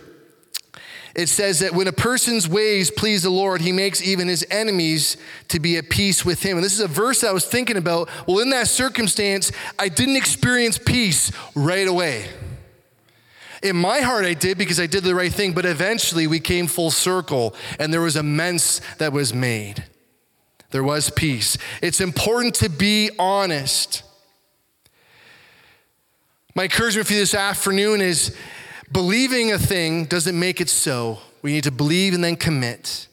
it 1.18 1.30
says 1.30 1.60
that 1.60 1.74
when 1.74 1.88
a 1.88 1.92
person's 1.92 2.48
ways 2.48 2.92
please 2.92 3.24
the 3.24 3.32
Lord, 3.32 3.60
he 3.60 3.72
makes 3.72 4.04
even 4.04 4.28
his 4.28 4.46
enemies 4.52 5.18
to 5.48 5.60
be 5.60 5.76
at 5.76 5.90
peace 5.90 6.24
with 6.24 6.44
him. 6.44 6.58
And 6.58 6.64
this 6.64 6.74
is 6.74 6.80
a 6.80 6.88
verse 6.88 7.24
I 7.24 7.32
was 7.32 7.44
thinking 7.44 7.76
about. 7.76 8.08
Well, 8.28 8.38
in 8.38 8.52
that 8.52 8.68
circumstance, 8.68 9.52
I 9.80 9.90
didn't 9.90 10.16
experience 10.16 10.78
peace 10.78 11.32
right 11.56 11.88
away. 11.88 12.28
In 13.64 13.76
my 13.76 14.02
heart, 14.02 14.26
I 14.26 14.36
did 14.36 14.60
because 14.60 14.80
I 14.80 14.86
did 14.86 15.04
the 15.04 15.16
right 15.16 15.34
thing, 15.34 15.54
but 15.54 15.66
eventually 15.66 16.28
we 16.28 16.40
came 16.40 16.68
full 16.68 16.92
circle 16.92 17.56
and 17.80 17.92
there 17.92 18.02
was 18.02 18.16
amends 18.16 18.80
that 19.00 19.12
was 19.12 19.34
made. 19.34 19.86
There 20.70 20.84
was 20.84 21.10
peace. 21.10 21.58
It's 21.82 22.00
important 22.00 22.54
to 22.56 22.70
be 22.70 23.10
honest. 23.18 24.04
My 26.54 26.66
encouragement 26.66 27.08
for 27.08 27.14
you 27.14 27.20
this 27.20 27.34
afternoon 27.34 28.02
is 28.02 28.36
Believing 28.92 29.52
a 29.52 29.60
thing 29.60 30.06
doesn't 30.06 30.38
make 30.38 30.62
it 30.62 30.70
so. 30.70 31.20
We 31.42 31.52
need 31.52 31.66
to 31.66 31.72
believe 31.72 32.14
and 32.14 32.24
then 32.24 32.36
commit. 32.36 33.08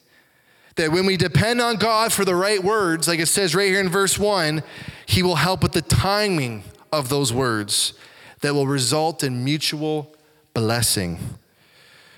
That 0.76 0.90
when 0.90 1.06
we 1.06 1.16
depend 1.16 1.60
on 1.60 1.76
God 1.76 2.12
for 2.12 2.24
the 2.24 2.34
right 2.34 2.62
words, 2.62 3.06
like 3.06 3.20
it 3.20 3.26
says 3.26 3.54
right 3.54 3.68
here 3.68 3.80
in 3.80 3.88
verse 3.88 4.18
1, 4.18 4.62
He 5.06 5.22
will 5.22 5.36
help 5.36 5.62
with 5.62 5.72
the 5.72 5.82
timing 5.82 6.64
of 6.92 7.08
those 7.08 7.32
words 7.32 7.94
that 8.40 8.54
will 8.54 8.66
result 8.66 9.22
in 9.22 9.44
mutual 9.44 10.14
blessing. 10.52 11.18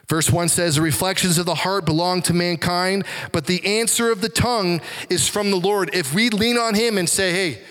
Verse 0.08 0.30
1 0.30 0.48
says, 0.48 0.76
The 0.76 0.82
reflections 0.82 1.38
of 1.38 1.46
the 1.46 1.54
heart 1.54 1.84
belong 1.84 2.22
to 2.22 2.34
mankind, 2.34 3.04
but 3.32 3.46
the 3.46 3.64
answer 3.78 4.10
of 4.10 4.20
the 4.20 4.28
tongue 4.28 4.80
is 5.10 5.28
from 5.28 5.50
the 5.50 5.56
Lord. 5.56 5.90
If 5.94 6.14
we 6.14 6.30
lean 6.30 6.56
on 6.56 6.74
Him 6.74 6.98
and 6.98 7.08
say, 7.08 7.32
Hey, 7.32 7.62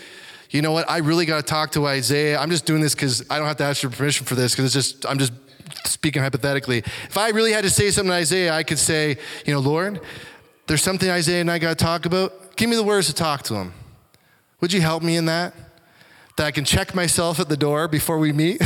you 0.49 0.61
know 0.61 0.71
what? 0.71 0.89
I 0.89 0.97
really 0.97 1.25
got 1.25 1.37
to 1.37 1.43
talk 1.43 1.71
to 1.71 1.85
Isaiah. 1.87 2.39
I'm 2.39 2.49
just 2.49 2.65
doing 2.65 2.81
this 2.81 2.93
because 2.93 3.25
I 3.29 3.39
don't 3.39 3.47
have 3.47 3.57
to 3.57 3.63
ask 3.63 3.81
your 3.83 3.91
permission 3.91 4.25
for 4.25 4.35
this 4.35 4.53
because 4.53 4.75
it's 4.75 4.91
just, 4.91 5.05
I'm 5.05 5.17
just 5.17 5.33
speaking 5.85 6.21
hypothetically, 6.21 6.79
if 6.79 7.17
I 7.17 7.29
really 7.29 7.51
had 7.51 7.63
to 7.63 7.69
say 7.69 7.91
something 7.91 8.11
to 8.11 8.15
Isaiah, 8.15 8.53
I 8.53 8.63
could 8.63 8.79
say, 8.79 9.17
you 9.45 9.53
know, 9.53 9.59
Lord, 9.59 10.01
there's 10.67 10.81
something 10.81 11.09
Isaiah 11.09 11.41
and 11.41 11.51
I 11.51 11.59
got 11.59 11.77
to 11.77 11.83
talk 11.83 12.05
about. 12.05 12.55
Give 12.55 12.69
me 12.69 12.75
the 12.75 12.83
words 12.83 13.07
to 13.07 13.13
talk 13.13 13.43
to 13.43 13.55
him. 13.55 13.73
Would 14.61 14.73
you 14.73 14.81
help 14.81 15.03
me 15.03 15.15
in 15.15 15.25
that? 15.25 15.53
That 16.37 16.47
I 16.47 16.51
can 16.51 16.65
check 16.65 16.95
myself 16.95 17.39
at 17.39 17.49
the 17.49 17.57
door 17.57 17.87
before 17.87 18.17
we 18.17 18.33
meet? 18.33 18.61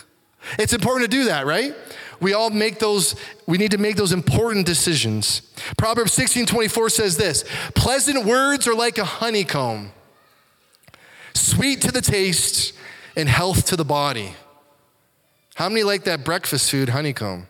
it's 0.58 0.72
important 0.72 1.10
to 1.10 1.16
do 1.16 1.24
that, 1.24 1.46
right? 1.46 1.74
We 2.20 2.32
all 2.32 2.50
make 2.50 2.78
those, 2.78 3.16
we 3.46 3.58
need 3.58 3.70
to 3.72 3.78
make 3.78 3.96
those 3.96 4.12
important 4.12 4.66
decisions. 4.66 5.42
Proverbs 5.76 6.12
16 6.12 6.46
24 6.46 6.88
says 6.90 7.16
this 7.16 7.44
Pleasant 7.74 8.24
words 8.24 8.66
are 8.66 8.74
like 8.74 8.98
a 8.98 9.04
honeycomb, 9.04 9.92
sweet 11.34 11.80
to 11.82 11.92
the 11.92 12.00
taste 12.00 12.72
and 13.16 13.28
health 13.28 13.66
to 13.66 13.76
the 13.76 13.84
body. 13.84 14.34
How 15.54 15.68
many 15.68 15.84
like 15.84 16.04
that 16.04 16.24
breakfast 16.24 16.70
food, 16.70 16.90
honeycomb? 16.90 17.46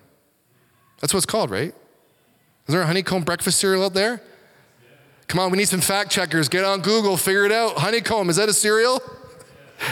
That's 1.01 1.13
what 1.13 1.19
it's 1.19 1.27
called, 1.27 1.51
right? 1.51 1.75
Is 2.67 2.73
there 2.73 2.83
a 2.83 2.87
honeycomb 2.87 3.25
breakfast 3.25 3.59
cereal 3.59 3.85
out 3.85 3.95
there? 3.95 4.23
Come 5.27 5.41
on, 5.41 5.51
we 5.51 5.59
need 5.59 5.69
some 5.69 5.81
fact 5.81 6.11
checkers. 6.11 6.49
Get 6.49 6.65
on 6.65 6.81
Google, 6.81 7.17
figure 7.17 7.45
it 7.45 7.53
out. 7.53 7.79
Honeycomb, 7.79 8.29
is 8.31 8.37
that 8.37 8.49
a 8.49 8.55
cereal? 8.55 9.01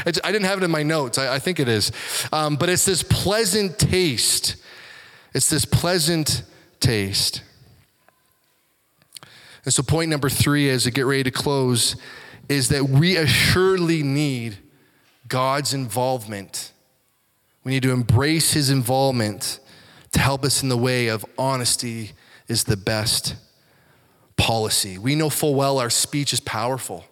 It's, 0.07 0.18
I 0.22 0.31
didn't 0.31 0.46
have 0.46 0.59
it 0.59 0.64
in 0.64 0.70
my 0.70 0.85
notes. 0.85 1.18
I, 1.18 1.35
I 1.35 1.38
think 1.40 1.59
it 1.59 1.68
is. 1.68 1.90
Um, 2.33 2.55
but 2.55 2.68
it's 2.68 2.85
this 2.85 3.03
pleasant 3.03 3.81
taste. 3.81 4.57
It's 5.35 5.51
this 5.51 5.64
pleasant 5.64 6.44
taste. 6.79 7.42
And 9.64 9.75
so, 9.75 9.83
point 9.83 10.09
number 10.09 10.31
three 10.31 10.70
as 10.70 10.87
we 10.87 10.92
get 10.92 11.05
ready 11.05 11.25
to 11.25 11.31
close 11.33 11.96
is 12.48 12.68
that 12.68 12.85
we 12.85 13.16
assuredly 13.16 14.05
need 14.05 14.57
God's 15.29 15.75
involvement 15.75 16.72
we 17.64 17.72
need 17.72 17.83
to 17.83 17.92
embrace 17.92 18.53
his 18.53 18.70
involvement 18.70 19.61
to 20.12 20.20
help 20.20 20.44
us 20.44 20.62
in 20.62 20.68
the 20.68 20.77
way 20.77 21.09
of 21.09 21.25
honesty 21.38 22.12
is 22.48 22.64
the 22.64 22.77
best 22.77 23.37
policy. 24.37 24.98
We 24.98 25.14
know 25.14 25.31
full 25.31 25.55
well 25.55 25.79
our 25.79 25.90
speech 25.90 26.33
is 26.33 26.40
powerful. 26.40 27.05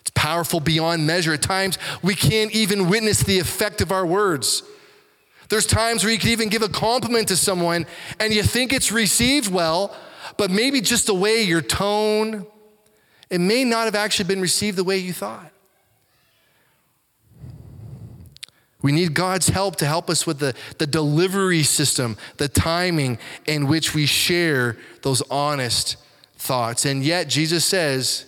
It's 0.00 0.10
powerful 0.10 0.60
beyond 0.60 1.06
measure. 1.06 1.32
At 1.32 1.42
times, 1.42 1.78
we 2.02 2.14
can't 2.14 2.52
even 2.52 2.90
witness 2.90 3.20
the 3.20 3.38
effect 3.38 3.80
of 3.80 3.90
our 3.90 4.04
words. 4.04 4.62
There's 5.48 5.66
times 5.66 6.04
where 6.04 6.12
you 6.12 6.18
can 6.18 6.30
even 6.30 6.50
give 6.50 6.62
a 6.62 6.68
compliment 6.68 7.28
to 7.28 7.36
someone 7.36 7.86
and 8.20 8.32
you 8.32 8.42
think 8.42 8.72
it's 8.72 8.92
received 8.92 9.50
well, 9.50 9.96
but 10.36 10.50
maybe 10.50 10.80
just 10.80 11.06
the 11.06 11.14
way 11.14 11.42
your 11.42 11.62
tone, 11.62 12.46
it 13.30 13.40
may 13.40 13.64
not 13.64 13.86
have 13.86 13.94
actually 13.94 14.26
been 14.26 14.40
received 14.40 14.76
the 14.76 14.84
way 14.84 14.98
you 14.98 15.12
thought. 15.12 15.50
We 18.84 18.92
need 18.92 19.14
God's 19.14 19.48
help 19.48 19.76
to 19.76 19.86
help 19.86 20.10
us 20.10 20.26
with 20.26 20.40
the, 20.40 20.54
the 20.76 20.86
delivery 20.86 21.62
system, 21.62 22.18
the 22.36 22.48
timing 22.48 23.16
in 23.46 23.66
which 23.66 23.94
we 23.94 24.04
share 24.04 24.76
those 25.00 25.22
honest 25.30 25.96
thoughts. 26.36 26.84
And 26.84 27.02
yet, 27.02 27.26
Jesus 27.26 27.64
says 27.64 28.26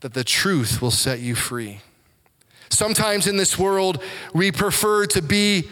that 0.00 0.14
the 0.14 0.24
truth 0.24 0.80
will 0.80 0.90
set 0.90 1.20
you 1.20 1.34
free. 1.34 1.80
Sometimes 2.70 3.26
in 3.26 3.36
this 3.36 3.58
world, 3.58 4.02
we 4.32 4.50
prefer 4.50 5.04
to 5.08 5.20
be 5.20 5.68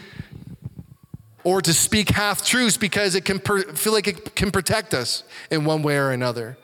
or 1.42 1.62
to 1.62 1.72
speak 1.72 2.10
half 2.10 2.44
truths 2.44 2.76
because 2.76 3.14
it 3.14 3.24
can 3.24 3.38
per- 3.38 3.62
feel 3.62 3.94
like 3.94 4.06
it 4.06 4.36
can 4.36 4.50
protect 4.50 4.92
us 4.92 5.24
in 5.50 5.64
one 5.64 5.80
way 5.80 5.96
or 5.96 6.10
another. 6.10 6.58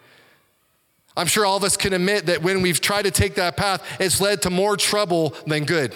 I'm 1.17 1.29
sure 1.29 1.47
all 1.47 1.57
of 1.57 1.65
us 1.65 1.79
can 1.79 1.95
admit 1.95 2.27
that 2.27 2.43
when 2.43 2.61
we've 2.61 2.83
tried 2.83 3.05
to 3.05 3.11
take 3.11 3.37
that 3.37 3.57
path, 3.57 3.83
it's 3.99 4.21
led 4.21 4.43
to 4.43 4.51
more 4.51 4.77
trouble 4.77 5.35
than 5.47 5.65
good. 5.65 5.95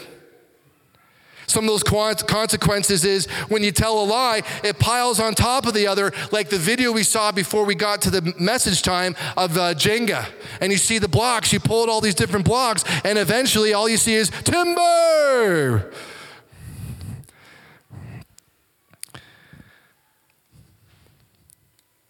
Some 1.51 1.65
of 1.65 1.69
those 1.69 1.83
consequences 1.83 3.05
is 3.05 3.27
when 3.49 3.65
you 3.65 3.73
tell 3.73 4.01
a 4.01 4.05
lie, 4.05 4.43
it 4.63 4.79
piles 4.79 5.19
on 5.19 5.35
top 5.35 5.67
of 5.67 5.75
the 5.75 5.89
other, 5.89 6.13
like 6.31 6.49
the 6.49 6.59
video 6.59 6.93
we 6.93 7.03
saw 7.03 7.33
before 7.33 7.65
we 7.65 7.75
got 7.75 8.01
to 8.03 8.11
the 8.11 8.35
message 8.39 8.83
time 8.83 9.17
of 9.37 9.57
uh, 9.57 9.75
Jenga. 9.75 10.27
And 10.61 10.71
you 10.71 10.79
see 10.79 10.99
the 10.99 11.09
blocks, 11.09 11.53
you 11.53 11.59
pull 11.59 11.83
out 11.83 11.89
all 11.89 12.01
these 12.01 12.15
different 12.15 12.45
blocks, 12.45 12.85
and 13.05 13.19
eventually 13.19 13.75
all 13.75 13.89
you 13.89 13.97
see 13.97 14.15
is 14.15 14.31
timber. 14.45 15.93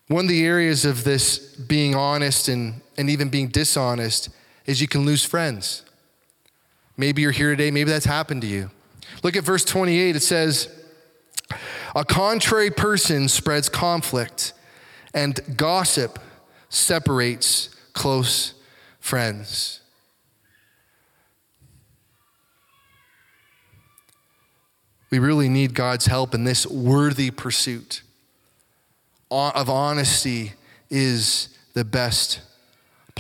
One 0.09 0.25
of 0.27 0.29
the 0.29 0.45
areas 0.45 0.85
of 0.85 1.05
this 1.05 1.39
being 1.39 1.95
honest 1.95 2.49
and, 2.49 2.83
and 2.99 3.09
even 3.09 3.31
being 3.31 3.49
dishonest 3.49 4.29
is 4.67 4.83
you 4.83 4.89
can 4.89 5.07
lose 5.07 5.25
friends. 5.25 5.83
Maybe 6.99 7.23
you're 7.23 7.31
here 7.31 7.51
today, 7.51 7.71
maybe 7.71 7.91
that's 7.91 8.05
happened 8.05 8.43
to 8.43 8.49
you. 8.49 8.71
Look 9.23 9.37
at 9.37 9.45
verse 9.45 9.65
28. 9.65 10.17
It 10.17 10.21
says, 10.21 10.69
A 11.95 12.05
contrary 12.05 12.71
person 12.71 13.29
spreads 13.29 13.69
conflict, 13.69 14.53
and 15.13 15.39
gossip 15.57 16.19
separates 16.69 17.69
close 17.93 18.55
friends. 19.01 19.81
We 25.11 25.19
really 25.19 25.49
need 25.49 25.75
God's 25.75 26.07
help 26.07 26.35
in 26.35 26.45
this 26.45 26.67
worthy 26.67 27.33
pursuit 27.33 28.03
of 29.31 29.69
honesty 29.71 30.53
is 30.89 31.49
the 31.75 31.85
best 31.85 32.41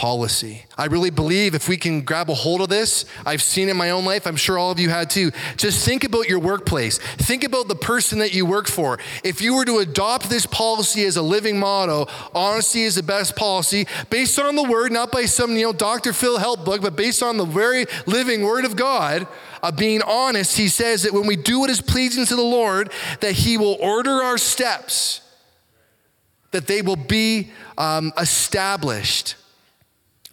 policy. 0.00 0.64
I 0.78 0.86
really 0.86 1.10
believe 1.10 1.54
if 1.54 1.68
we 1.68 1.76
can 1.76 2.00
grab 2.00 2.30
a 2.30 2.34
hold 2.34 2.62
of 2.62 2.70
this, 2.70 3.04
I've 3.26 3.42
seen 3.42 3.68
in 3.68 3.76
my 3.76 3.90
own 3.90 4.06
life, 4.06 4.26
I'm 4.26 4.34
sure 4.34 4.56
all 4.56 4.70
of 4.70 4.80
you 4.80 4.88
had 4.88 5.10
too. 5.10 5.30
Just 5.58 5.84
think 5.84 6.04
about 6.04 6.26
your 6.26 6.38
workplace. 6.38 6.96
Think 6.96 7.44
about 7.44 7.68
the 7.68 7.74
person 7.74 8.18
that 8.20 8.32
you 8.32 8.46
work 8.46 8.66
for. 8.66 8.98
If 9.22 9.42
you 9.42 9.54
were 9.54 9.66
to 9.66 9.76
adopt 9.76 10.30
this 10.30 10.46
policy 10.46 11.04
as 11.04 11.18
a 11.18 11.22
living 11.22 11.60
motto, 11.60 12.06
honesty 12.34 12.84
is 12.84 12.94
the 12.94 13.02
best 13.02 13.36
policy, 13.36 13.86
based 14.08 14.38
on 14.38 14.56
the 14.56 14.62
word, 14.62 14.90
not 14.90 15.12
by 15.12 15.26
some, 15.26 15.54
you 15.54 15.66
know, 15.66 15.74
Dr. 15.74 16.14
Phil 16.14 16.38
help 16.38 16.64
book, 16.64 16.80
but 16.80 16.96
based 16.96 17.22
on 17.22 17.36
the 17.36 17.44
very 17.44 17.84
living 18.06 18.40
word 18.40 18.64
of 18.64 18.76
God, 18.76 19.28
of 19.62 19.76
being 19.76 20.00
honest, 20.00 20.56
he 20.56 20.68
says 20.68 21.02
that 21.02 21.12
when 21.12 21.26
we 21.26 21.36
do 21.36 21.60
what 21.60 21.68
is 21.68 21.82
pleasing 21.82 22.24
to 22.24 22.36
the 22.36 22.40
Lord, 22.40 22.90
that 23.20 23.32
he 23.32 23.58
will 23.58 23.76
order 23.78 24.22
our 24.22 24.38
steps, 24.38 25.20
that 26.52 26.66
they 26.66 26.80
will 26.80 26.96
be 26.96 27.50
um, 27.76 28.14
established. 28.16 29.34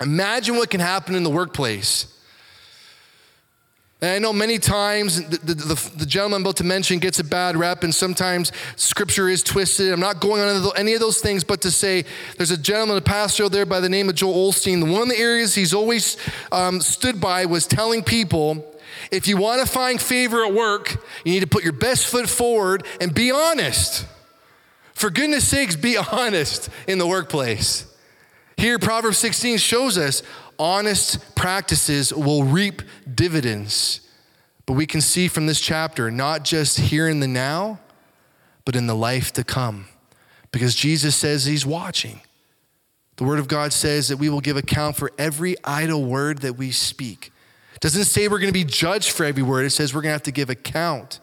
Imagine 0.02 0.56
what 0.56 0.70
can 0.70 0.80
happen 0.80 1.16
in 1.16 1.24
the 1.24 1.30
workplace. 1.30 2.14
And 4.00 4.12
I 4.12 4.20
know 4.20 4.32
many 4.32 4.60
times 4.60 5.28
the, 5.28 5.38
the, 5.38 5.54
the, 5.56 5.92
the, 5.98 6.06
gentleman 6.06 6.38
I'm 6.38 6.42
about 6.44 6.58
to 6.58 6.64
mention 6.64 7.00
gets 7.00 7.20
a 7.20 7.24
bad 7.24 7.58
rep, 7.58 7.84
and 7.84 7.94
sometimes 7.94 8.52
scripture 8.76 9.28
is 9.28 9.42
twisted. 9.42 9.92
I'm 9.92 10.00
not 10.00 10.20
going 10.20 10.40
on 10.40 10.72
any 10.78 10.94
of 10.94 11.00
those 11.00 11.18
things, 11.18 11.44
but 11.44 11.62
to 11.62 11.72
say 11.72 12.06
there's 12.38 12.52
a 12.52 12.58
gentleman, 12.58 12.98
a 12.98 13.02
pastor 13.02 13.50
there 13.50 13.66
by 13.66 13.80
the 13.80 13.90
name 13.90 14.08
of 14.08 14.14
Joel 14.14 14.52
Osteen. 14.52 14.92
One 14.92 15.02
of 15.02 15.10
the 15.10 15.18
areas 15.18 15.56
he's 15.56 15.74
always 15.74 16.16
um, 16.52 16.80
stood 16.80 17.20
by 17.20 17.46
was 17.48 17.66
telling 17.66 18.04
people 18.04 18.72
if 19.12 19.28
you 19.28 19.38
want 19.38 19.62
to 19.62 19.68
find 19.68 20.00
favor 20.00 20.46
at 20.46 20.54
work, 20.54 21.04
you 21.26 21.32
need 21.32 21.40
to 21.40 21.48
put 21.48 21.64
your 21.64 21.74
best 21.74 22.06
foot 22.06 22.30
forward 22.30 22.86
and 23.02 23.14
be 23.14 23.32
honest. 23.32 24.06
For 24.94 25.10
goodness 25.10 25.48
sakes, 25.48 25.76
be 25.76 25.98
honest 26.12 26.70
in 26.88 27.00
the 27.00 27.08
workplace. 27.08 27.92
Here, 28.58 28.80
Proverbs 28.80 29.20
16 29.20 29.60
shows 29.60 29.98
us 29.98 30.24
honest 30.58 31.36
practices 31.36 32.12
will 32.12 32.43
reap 32.43 32.82
dividends. 33.13 34.02
But 34.65 34.74
we 34.74 34.86
can 34.86 35.00
see 35.00 35.28
from 35.28 35.46
this 35.46 35.62
chapter, 35.62 36.10
not 36.12 36.43
just 36.43 36.80
here 36.80 37.08
in 37.08 37.20
the 37.20 37.28
now, 37.28 37.80
but 38.65 38.76
in 38.76 38.88
the 38.88 38.96
life 38.96 39.32
to 39.34 39.43
come. 39.43 39.88
Because 40.52 40.76
Jesus 40.76 41.15
says 41.15 41.46
he's 41.46 41.65
watching. 41.65 42.22
The 43.17 43.24
Word 43.24 43.39
of 43.39 43.48
God 43.48 43.74
says 43.74 44.10
that 44.10 44.17
we 44.17 44.30
will 44.30 44.41
give 44.41 44.58
account 44.58 44.96
for 44.96 45.12
every 45.17 45.56
idle 45.63 46.04
word 46.04 46.39
that 46.39 46.54
we 46.58 46.72
speak. 46.72 47.32
It 47.76 47.82
doesn't 47.82 48.06
say 48.06 48.28
we're 48.28 48.39
going 48.39 48.52
to 48.52 48.60
be 48.60 48.63
judged 48.63 49.12
for 49.12 49.24
every 49.24 49.43
word, 49.43 49.65
it 49.65 49.70
says 49.70 49.93
we're 49.93 50.02
going 50.02 50.10
to 50.10 50.13
have 50.13 50.24
to 50.24 50.32
give 50.32 50.50
account 50.50 51.20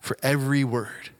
for 0.00 0.16
every 0.22 0.64
word. 0.64 1.10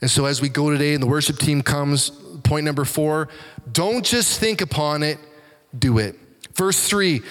And 0.00 0.10
so, 0.10 0.26
as 0.26 0.42
we 0.42 0.48
go 0.48 0.70
today 0.70 0.94
and 0.94 1.02
the 1.02 1.06
worship 1.06 1.38
team 1.38 1.62
comes, 1.62 2.10
point 2.46 2.64
number 2.64 2.84
four 2.84 3.28
don't 3.70 4.04
just 4.04 4.38
think 4.38 4.60
upon 4.60 5.02
it, 5.02 5.18
do 5.76 5.98
it. 5.98 6.16
Verse 6.54 6.88
three 6.88 7.22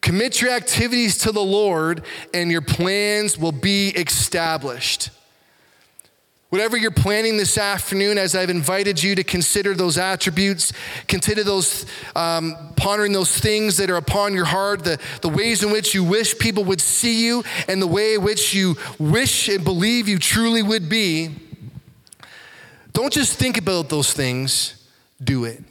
commit 0.00 0.40
your 0.40 0.50
activities 0.50 1.18
to 1.18 1.32
the 1.32 1.42
Lord, 1.42 2.02
and 2.32 2.50
your 2.50 2.62
plans 2.62 3.38
will 3.38 3.52
be 3.52 3.90
established. 3.90 5.10
Whatever 6.48 6.76
you're 6.76 6.90
planning 6.90 7.36
this 7.36 7.56
afternoon, 7.56 8.18
as 8.18 8.34
I've 8.34 8.50
invited 8.50 9.00
you 9.00 9.14
to 9.14 9.22
consider 9.22 9.72
those 9.72 9.98
attributes, 9.98 10.72
consider 11.06 11.44
those, 11.44 11.86
um, 12.16 12.56
pondering 12.76 13.12
those 13.12 13.38
things 13.38 13.76
that 13.76 13.88
are 13.88 13.96
upon 13.96 14.34
your 14.34 14.46
heart, 14.46 14.82
the, 14.82 14.98
the 15.20 15.28
ways 15.28 15.62
in 15.62 15.70
which 15.70 15.94
you 15.94 16.02
wish 16.02 16.36
people 16.38 16.64
would 16.64 16.80
see 16.80 17.24
you, 17.24 17.44
and 17.68 17.80
the 17.80 17.86
way 17.86 18.14
in 18.14 18.24
which 18.24 18.52
you 18.52 18.76
wish 18.98 19.48
and 19.48 19.62
believe 19.62 20.08
you 20.08 20.18
truly 20.18 20.62
would 20.62 20.88
be 20.88 21.30
don't 22.92 23.12
just 23.12 23.38
think 23.38 23.56
about 23.58 23.88
those 23.88 24.12
things, 24.12 24.88
do 25.22 25.44
it. 25.44 25.62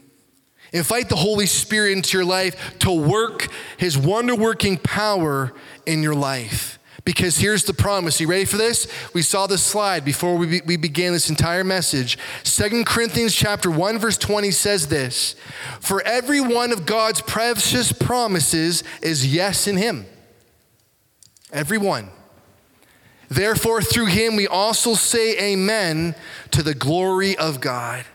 Invite 0.71 1.09
the 1.09 1.15
Holy 1.15 1.45
Spirit 1.45 1.93
into 1.93 2.17
your 2.17 2.25
life 2.25 2.77
to 2.79 2.91
work 2.91 3.47
His 3.77 3.97
wonder 3.97 4.35
working 4.35 4.77
power 4.77 5.53
in 5.85 6.03
your 6.03 6.15
life. 6.15 6.77
Because 7.05 7.37
here's 7.37 7.63
the 7.63 7.73
promise. 7.73 8.19
You 8.19 8.27
ready 8.27 8.45
for 8.45 8.57
this? 8.57 8.87
We 9.13 9.23
saw 9.23 9.47
this 9.47 9.63
slide 9.63 10.05
before 10.05 10.35
we, 10.35 10.45
be, 10.45 10.61
we 10.65 10.77
began 10.77 11.13
this 11.13 11.29
entire 11.29 11.63
message. 11.63 12.19
Second 12.43 12.85
Corinthians 12.85 13.33
chapter 13.33 13.71
1 13.71 13.97
verse 13.97 14.17
20 14.17 14.51
says 14.51 14.87
this, 14.87 15.35
"For 15.79 16.03
every 16.03 16.41
one 16.41 16.71
of 16.71 16.85
God's 16.85 17.21
precious 17.21 17.91
promises 17.91 18.83
is 19.01 19.25
yes 19.25 19.65
in 19.65 19.77
him." 19.77 20.05
Every 21.51 21.79
one. 21.79 22.11
Therefore, 23.29 23.81
through 23.81 24.07
him 24.07 24.35
we 24.35 24.47
also 24.47 24.95
say 24.95 25.53
amen 25.53 26.15
to 26.51 26.63
the 26.63 26.73
glory 26.73 27.37
of 27.37 27.61
God. 27.61 28.05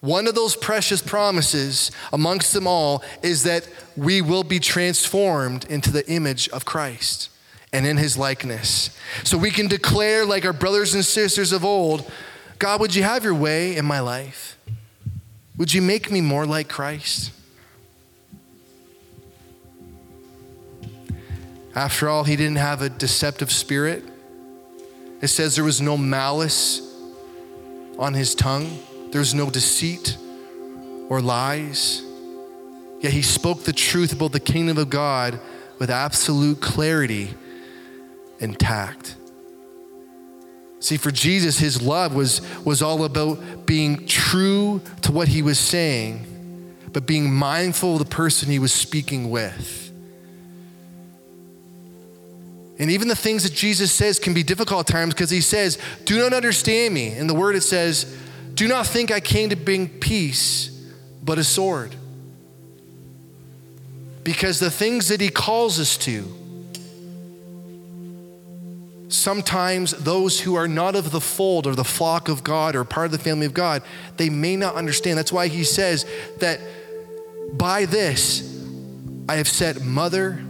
One 0.00 0.26
of 0.26 0.34
those 0.34 0.54
precious 0.54 1.02
promises 1.02 1.90
amongst 2.12 2.52
them 2.52 2.66
all 2.66 3.02
is 3.22 3.42
that 3.44 3.66
we 3.96 4.20
will 4.20 4.44
be 4.44 4.60
transformed 4.60 5.64
into 5.64 5.90
the 5.90 6.08
image 6.08 6.48
of 6.50 6.64
Christ 6.64 7.30
and 7.72 7.86
in 7.86 7.96
his 7.96 8.16
likeness. 8.16 8.96
So 9.24 9.38
we 9.38 9.50
can 9.50 9.68
declare, 9.68 10.24
like 10.24 10.44
our 10.44 10.52
brothers 10.52 10.94
and 10.94 11.04
sisters 11.04 11.50
of 11.50 11.64
old, 11.64 12.10
God, 12.58 12.80
would 12.80 12.94
you 12.94 13.02
have 13.02 13.24
your 13.24 13.34
way 13.34 13.74
in 13.76 13.84
my 13.84 14.00
life? 14.00 14.58
Would 15.56 15.72
you 15.72 15.82
make 15.82 16.10
me 16.10 16.20
more 16.20 16.46
like 16.46 16.68
Christ? 16.68 17.32
After 21.74 22.08
all, 22.08 22.24
he 22.24 22.36
didn't 22.36 22.56
have 22.56 22.80
a 22.80 22.88
deceptive 22.88 23.50
spirit. 23.50 24.04
It 25.26 25.30
says 25.30 25.56
there 25.56 25.64
was 25.64 25.80
no 25.80 25.96
malice 25.96 26.80
on 27.98 28.14
his 28.14 28.32
tongue, 28.36 28.78
there's 29.10 29.34
no 29.34 29.50
deceit 29.50 30.16
or 31.08 31.20
lies. 31.20 32.00
Yet 33.00 33.12
he 33.12 33.22
spoke 33.22 33.64
the 33.64 33.72
truth 33.72 34.12
about 34.12 34.30
the 34.30 34.38
kingdom 34.38 34.78
of 34.78 34.88
God 34.88 35.40
with 35.80 35.90
absolute 35.90 36.60
clarity 36.60 37.34
and 38.38 38.56
tact. 38.56 39.16
See, 40.78 40.96
for 40.96 41.10
Jesus, 41.10 41.58
his 41.58 41.82
love 41.82 42.14
was, 42.14 42.40
was 42.64 42.80
all 42.80 43.02
about 43.02 43.66
being 43.66 44.06
true 44.06 44.80
to 45.02 45.10
what 45.10 45.26
he 45.26 45.42
was 45.42 45.58
saying, 45.58 46.24
but 46.92 47.04
being 47.04 47.34
mindful 47.34 47.94
of 47.94 47.98
the 47.98 48.04
person 48.04 48.48
he 48.48 48.60
was 48.60 48.72
speaking 48.72 49.28
with. 49.28 49.85
And 52.78 52.90
even 52.90 53.08
the 53.08 53.16
things 53.16 53.42
that 53.44 53.54
Jesus 53.54 53.90
says 53.90 54.18
can 54.18 54.34
be 54.34 54.42
difficult 54.42 54.88
at 54.88 54.92
times 54.92 55.14
because 55.14 55.30
he 55.30 55.40
says, 55.40 55.78
Do 56.04 56.18
not 56.18 56.34
understand 56.34 56.92
me. 56.92 57.08
In 57.12 57.26
the 57.26 57.34
word, 57.34 57.56
it 57.56 57.62
says, 57.62 58.16
Do 58.54 58.68
not 58.68 58.86
think 58.86 59.10
I 59.10 59.20
came 59.20 59.48
to 59.48 59.56
bring 59.56 59.88
peace, 59.88 60.68
but 61.22 61.38
a 61.38 61.44
sword. 61.44 61.94
Because 64.24 64.58
the 64.58 64.70
things 64.70 65.08
that 65.08 65.20
he 65.20 65.30
calls 65.30 65.80
us 65.80 65.96
to, 65.98 66.24
sometimes 69.08 69.92
those 69.92 70.40
who 70.40 70.56
are 70.56 70.68
not 70.68 70.96
of 70.96 71.12
the 71.12 71.20
fold 71.20 71.66
or 71.66 71.74
the 71.74 71.84
flock 71.84 72.28
of 72.28 72.44
God 72.44 72.76
or 72.76 72.84
part 72.84 73.06
of 73.06 73.12
the 73.12 73.18
family 73.18 73.46
of 73.46 73.54
God, 73.54 73.82
they 74.18 74.28
may 74.28 74.56
not 74.56 74.74
understand. 74.74 75.16
That's 75.16 75.32
why 75.32 75.48
he 75.48 75.64
says 75.64 76.04
that 76.40 76.60
by 77.54 77.86
this 77.86 78.60
I 79.28 79.36
have 79.36 79.48
set 79.48 79.80
mother 79.82 80.44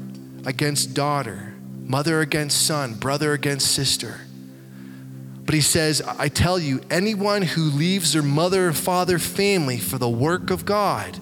against 0.45 0.95
daughter 0.95 1.56
mother 1.87 2.21
against 2.21 2.67
son, 2.67 2.95
brother 2.95 3.33
against 3.33 3.71
sister. 3.71 4.21
But 5.45 5.55
he 5.55 5.61
says, 5.61 6.03
I 6.03 6.29
tell 6.29 6.59
you, 6.59 6.81
anyone 6.91 7.43
who 7.43 7.63
leaves 7.63 8.13
their 8.13 8.23
mother, 8.23 8.73
father, 8.73 9.19
family 9.19 9.79
for 9.79 9.97
the 9.97 10.09
work 10.09 10.51
of 10.51 10.65
God 10.65 11.19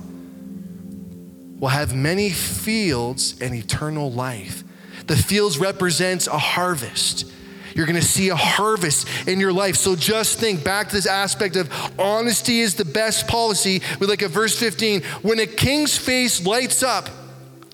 will 1.59 1.69
have 1.69 1.95
many 1.95 2.31
fields 2.31 3.41
and 3.41 3.55
eternal 3.55 4.11
life. 4.11 4.65
The 5.07 5.17
fields 5.17 5.59
represents 5.59 6.27
a 6.27 6.39
harvest. 6.39 7.31
You're 7.75 7.87
going 7.87 8.01
to 8.01 8.07
see 8.07 8.31
a 8.31 8.37
harvest 8.37 9.07
in 9.29 9.41
your 9.41 9.53
life. 9.53 9.77
So 9.77 9.95
just 9.95 10.39
think 10.39 10.65
back 10.65 10.89
to 10.89 10.95
this 10.95 11.07
aspect 11.07 11.57
of 11.57 11.71
honesty 11.99 12.61
is 12.61 12.77
the 12.77 12.85
best 12.87 13.29
policy. 13.29 13.83
We 14.01 14.07
look 14.07 14.23
at 14.23 14.31
verse 14.31 14.59
15. 14.59 15.03
When 15.21 15.39
a 15.39 15.47
king's 15.47 15.99
face 15.99 16.47
lights 16.47 16.83
up, 16.83 17.11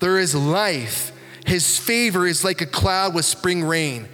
there 0.01 0.19
is 0.19 0.35
life 0.35 1.13
his 1.51 1.77
favor 1.77 2.29
is 2.29 2.45
like 2.45 2.61
a 2.61 2.67
cloud 2.67 3.13
with 3.13 3.25
spring 3.25 3.65
rain. 3.65 4.09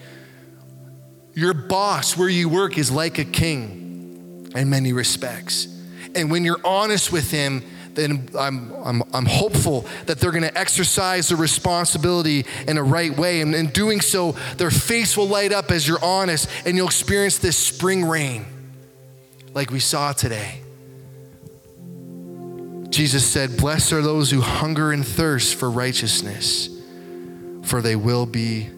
Your 1.35 1.53
boss, 1.53 2.17
where 2.17 2.31
you 2.31 2.49
work, 2.49 2.79
is 2.79 2.91
like 2.91 3.19
a 3.19 3.27
king 3.27 4.51
in 4.55 4.71
many 4.71 4.95
respects. 4.95 5.69
And 6.15 6.31
when 6.31 6.47
you're 6.47 6.61
honest 6.65 7.13
with 7.13 7.31
him, 7.31 7.63
then 7.93 8.31
I'm, 8.39 8.73
I'm, 8.83 9.03
I'm 9.13 9.27
hopeful 9.27 9.85
that 10.07 10.19
they're 10.19 10.31
going 10.31 10.45
to 10.45 10.59
exercise 10.59 11.29
the 11.29 11.37
responsibility 11.37 12.47
in 12.67 12.79
a 12.79 12.83
right 12.83 13.15
way. 13.15 13.43
And 13.43 13.55
in 13.55 13.67
doing 13.67 14.01
so, 14.01 14.33
their 14.57 14.71
face 14.71 15.15
will 15.15 15.29
light 15.29 15.53
up 15.53 15.71
as 15.71 15.87
you're 15.87 16.03
honest, 16.03 16.49
and 16.65 16.75
you'll 16.75 16.87
experience 16.87 17.37
this 17.37 17.59
spring 17.59 18.07
rain 18.07 18.47
like 19.53 19.71
we 19.71 19.81
saw 19.81 20.15
today. 20.15 20.63
Jesus 22.89 23.27
said, 23.27 23.59
Blessed 23.59 23.93
are 23.93 24.01
those 24.01 24.31
who 24.31 24.41
hunger 24.41 24.91
and 24.91 25.07
thirst 25.07 25.57
for 25.57 25.71
righteousness 25.71 26.71
for 27.67 27.83
they 27.83 27.97
will 27.97 28.25
be 28.27 28.71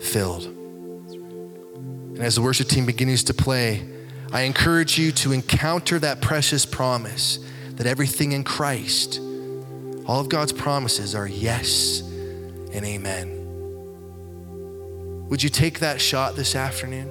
filled. 0.00 0.44
And 0.44 2.20
as 2.20 2.34
the 2.34 2.42
worship 2.42 2.68
team 2.68 2.84
begins 2.84 3.24
to 3.24 3.34
play, 3.34 3.88
I 4.32 4.42
encourage 4.42 4.98
you 4.98 5.12
to 5.12 5.32
encounter 5.32 5.98
that 6.00 6.20
precious 6.20 6.66
promise 6.66 7.38
that 7.70 7.86
everything 7.86 8.32
in 8.32 8.42
Christ, 8.44 9.20
all 10.06 10.20
of 10.20 10.28
God's 10.28 10.52
promises 10.52 11.14
are 11.14 11.26
yes 11.28 12.00
and 12.00 12.84
amen. 12.84 13.40
Would 15.28 15.42
you 15.42 15.48
take 15.48 15.78
that 15.78 16.00
shot 16.00 16.36
this 16.36 16.54
afternoon? 16.56 17.10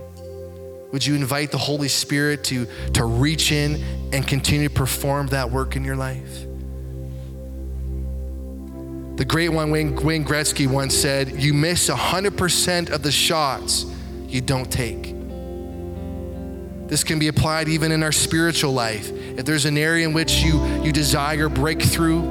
Would 0.92 1.06
you 1.06 1.16
invite 1.16 1.52
the 1.52 1.58
Holy 1.58 1.88
Spirit 1.88 2.44
to, 2.46 2.68
to 2.94 3.06
reach 3.06 3.52
in 3.52 3.82
and 4.14 4.28
continue 4.28 4.68
to 4.68 4.74
perform 4.74 5.28
that 5.28 5.50
work 5.50 5.76
in 5.76 5.84
your 5.84 5.96
life? 5.96 6.46
The 9.16 9.26
great 9.26 9.50
one, 9.50 9.70
Wayne, 9.70 9.96
Gretzky, 9.96 10.66
once 10.66 10.96
said, 10.96 11.42
You 11.42 11.54
miss 11.54 11.88
100% 11.88 12.90
of 12.90 13.04
the 13.04 13.12
shots 13.12 13.86
you 14.28 14.42
don't 14.42 14.72
take. 14.72 15.14
This 16.88 17.04
can 17.04 17.20
be 17.20 17.28
applied 17.28 17.70
even 17.70 17.92
in 17.92 18.02
our 18.02 18.12
spiritual 18.12 18.74
life. 18.74 19.12
If 19.12 19.46
there's 19.46 19.66
an 19.66 19.78
area 19.78 20.08
in 20.08 20.14
which 20.14 20.42
you, 20.42 20.64
you 20.84 20.92
desire 20.92 21.48
breakthrough 21.48 22.24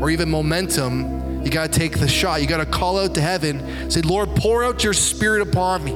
or 0.00 0.10
even 0.10 0.28
momentum, 0.30 1.44
you 1.44 1.50
got 1.50 1.72
to 1.72 1.78
take 1.78 1.98
the 1.98 2.08
shot. 2.08 2.42
You 2.42 2.46
got 2.46 2.58
to 2.58 2.66
call 2.66 2.98
out 2.98 3.14
to 3.14 3.22
heaven, 3.22 3.90
say, 3.90 4.02
Lord, 4.02 4.36
pour 4.36 4.62
out 4.62 4.84
your 4.84 4.92
spirit 4.92 5.40
upon 5.40 5.84
me. 5.84 5.92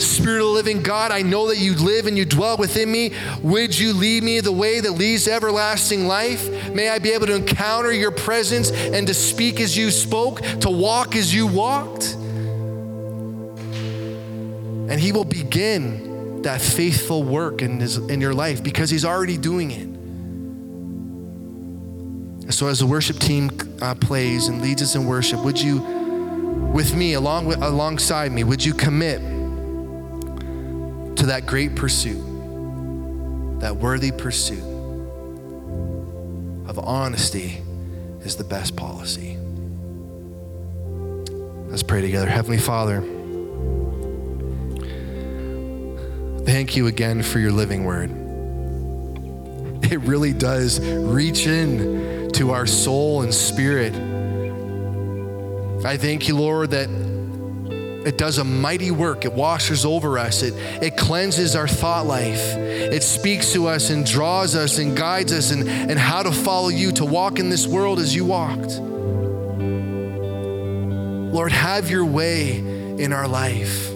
Spirit 0.00 0.40
of 0.40 0.46
the 0.46 0.52
living 0.52 0.82
God, 0.82 1.12
I 1.12 1.22
know 1.22 1.48
that 1.48 1.58
you 1.58 1.74
live 1.74 2.06
and 2.06 2.16
you 2.16 2.24
dwell 2.24 2.56
within 2.56 2.90
me. 2.90 3.12
Would 3.42 3.78
you 3.78 3.92
lead 3.92 4.22
me 4.22 4.40
the 4.40 4.52
way 4.52 4.80
that 4.80 4.92
leads 4.92 5.24
to 5.24 5.32
everlasting 5.32 6.06
life? 6.06 6.72
May 6.72 6.88
I 6.88 6.98
be 6.98 7.10
able 7.10 7.26
to 7.26 7.34
encounter 7.34 7.92
your 7.92 8.10
presence 8.10 8.70
and 8.70 9.06
to 9.06 9.14
speak 9.14 9.60
as 9.60 9.76
you 9.76 9.90
spoke, 9.90 10.40
to 10.60 10.70
walk 10.70 11.16
as 11.16 11.34
you 11.34 11.46
walked. 11.46 12.14
And 14.90 14.98
He 14.98 15.12
will 15.12 15.24
begin 15.24 16.42
that 16.42 16.60
faithful 16.60 17.22
work 17.22 17.62
in, 17.62 17.80
his, 17.80 17.96
in 17.96 18.20
your 18.20 18.34
life 18.34 18.62
because 18.62 18.90
He's 18.90 19.04
already 19.04 19.36
doing 19.36 19.70
it. 19.70 19.90
So, 22.52 22.66
as 22.66 22.80
the 22.80 22.86
worship 22.86 23.18
team 23.18 23.50
uh, 23.80 23.94
plays 23.94 24.48
and 24.48 24.60
leads 24.60 24.82
us 24.82 24.96
in 24.96 25.06
worship, 25.06 25.44
would 25.44 25.60
you, 25.60 25.78
with 26.72 26.96
me, 26.96 27.12
along 27.14 27.46
with, 27.46 27.62
alongside 27.62 28.32
me, 28.32 28.42
would 28.42 28.64
you 28.64 28.74
commit? 28.74 29.39
To 31.20 31.26
that 31.26 31.44
great 31.44 31.76
pursuit, 31.76 32.22
that 33.60 33.76
worthy 33.76 34.10
pursuit 34.10 34.64
of 36.66 36.78
honesty 36.78 37.58
is 38.22 38.36
the 38.36 38.44
best 38.44 38.74
policy. 38.74 39.36
Let's 41.68 41.82
pray 41.82 42.00
together. 42.00 42.26
Heavenly 42.26 42.56
Father, 42.56 43.02
thank 46.46 46.74
you 46.74 46.86
again 46.86 47.22
for 47.22 47.38
your 47.38 47.52
living 47.52 47.84
word. 47.84 48.10
It 49.92 50.00
really 50.00 50.32
does 50.32 50.80
reach 50.80 51.46
in 51.46 52.30
to 52.32 52.52
our 52.52 52.66
soul 52.66 53.20
and 53.20 53.34
spirit. 53.34 53.92
I 55.84 55.98
thank 55.98 56.28
you, 56.28 56.36
Lord, 56.38 56.70
that 56.70 56.88
it 58.04 58.16
does 58.16 58.38
a 58.38 58.44
mighty 58.44 58.90
work. 58.90 59.24
It 59.24 59.32
washes 59.32 59.84
over 59.84 60.18
us. 60.18 60.42
It, 60.42 60.54
it 60.82 60.96
cleanses 60.96 61.54
our 61.54 61.68
thought 61.68 62.06
life. 62.06 62.56
It 62.56 63.02
speaks 63.02 63.52
to 63.52 63.66
us 63.66 63.90
and 63.90 64.06
draws 64.06 64.54
us 64.56 64.78
and 64.78 64.96
guides 64.96 65.32
us 65.32 65.50
and, 65.50 65.68
and 65.68 65.98
how 65.98 66.22
to 66.22 66.32
follow 66.32 66.68
you, 66.68 66.92
to 66.92 67.04
walk 67.04 67.38
in 67.38 67.50
this 67.50 67.66
world 67.66 67.98
as 67.98 68.14
you 68.14 68.24
walked. 68.24 68.78
Lord, 71.32 71.52
have 71.52 71.90
your 71.90 72.06
way 72.06 72.58
in 72.58 73.12
our 73.12 73.28
life. 73.28 73.90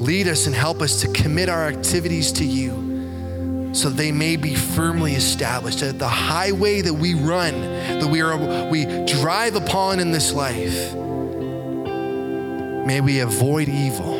Lead 0.00 0.28
us 0.28 0.46
and 0.46 0.54
help 0.54 0.82
us 0.82 1.00
to 1.02 1.08
commit 1.12 1.48
our 1.48 1.66
activities 1.66 2.30
to 2.32 2.44
you 2.44 3.72
so 3.74 3.90
they 3.90 4.12
may 4.12 4.36
be 4.36 4.54
firmly 4.54 5.14
established. 5.14 5.80
That 5.80 5.98
the 5.98 6.08
highway 6.08 6.80
that 6.80 6.94
we 6.94 7.14
run, 7.14 7.60
that 7.60 8.08
we, 8.08 8.20
are, 8.20 8.68
we 8.70 8.84
drive 9.06 9.56
upon 9.56 9.98
in 9.98 10.12
this 10.12 10.32
life, 10.32 10.94
May 12.86 13.00
we 13.00 13.20
avoid 13.20 13.68
evil 13.70 14.16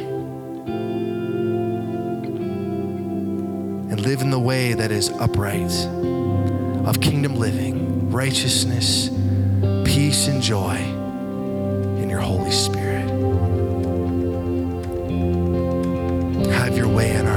and 3.91 4.01
live 4.01 4.23
in 4.23 4.31
the 4.31 4.39
way 4.39 4.73
that 4.73 4.91
is 4.91 5.11
upright, 5.11 5.71
of 6.87 6.99
kingdom 7.03 7.37
living, 7.37 8.11
righteousness, 8.11 9.11
peace, 9.85 10.29
and 10.29 10.43
joy 10.43 10.77
in 10.77 12.09
your 12.09 12.21
Holy 12.21 12.51
Spirit. 12.51 13.11
Have 16.53 16.75
your 16.75 16.89
way 16.89 17.15
in 17.15 17.27
our 17.27 17.34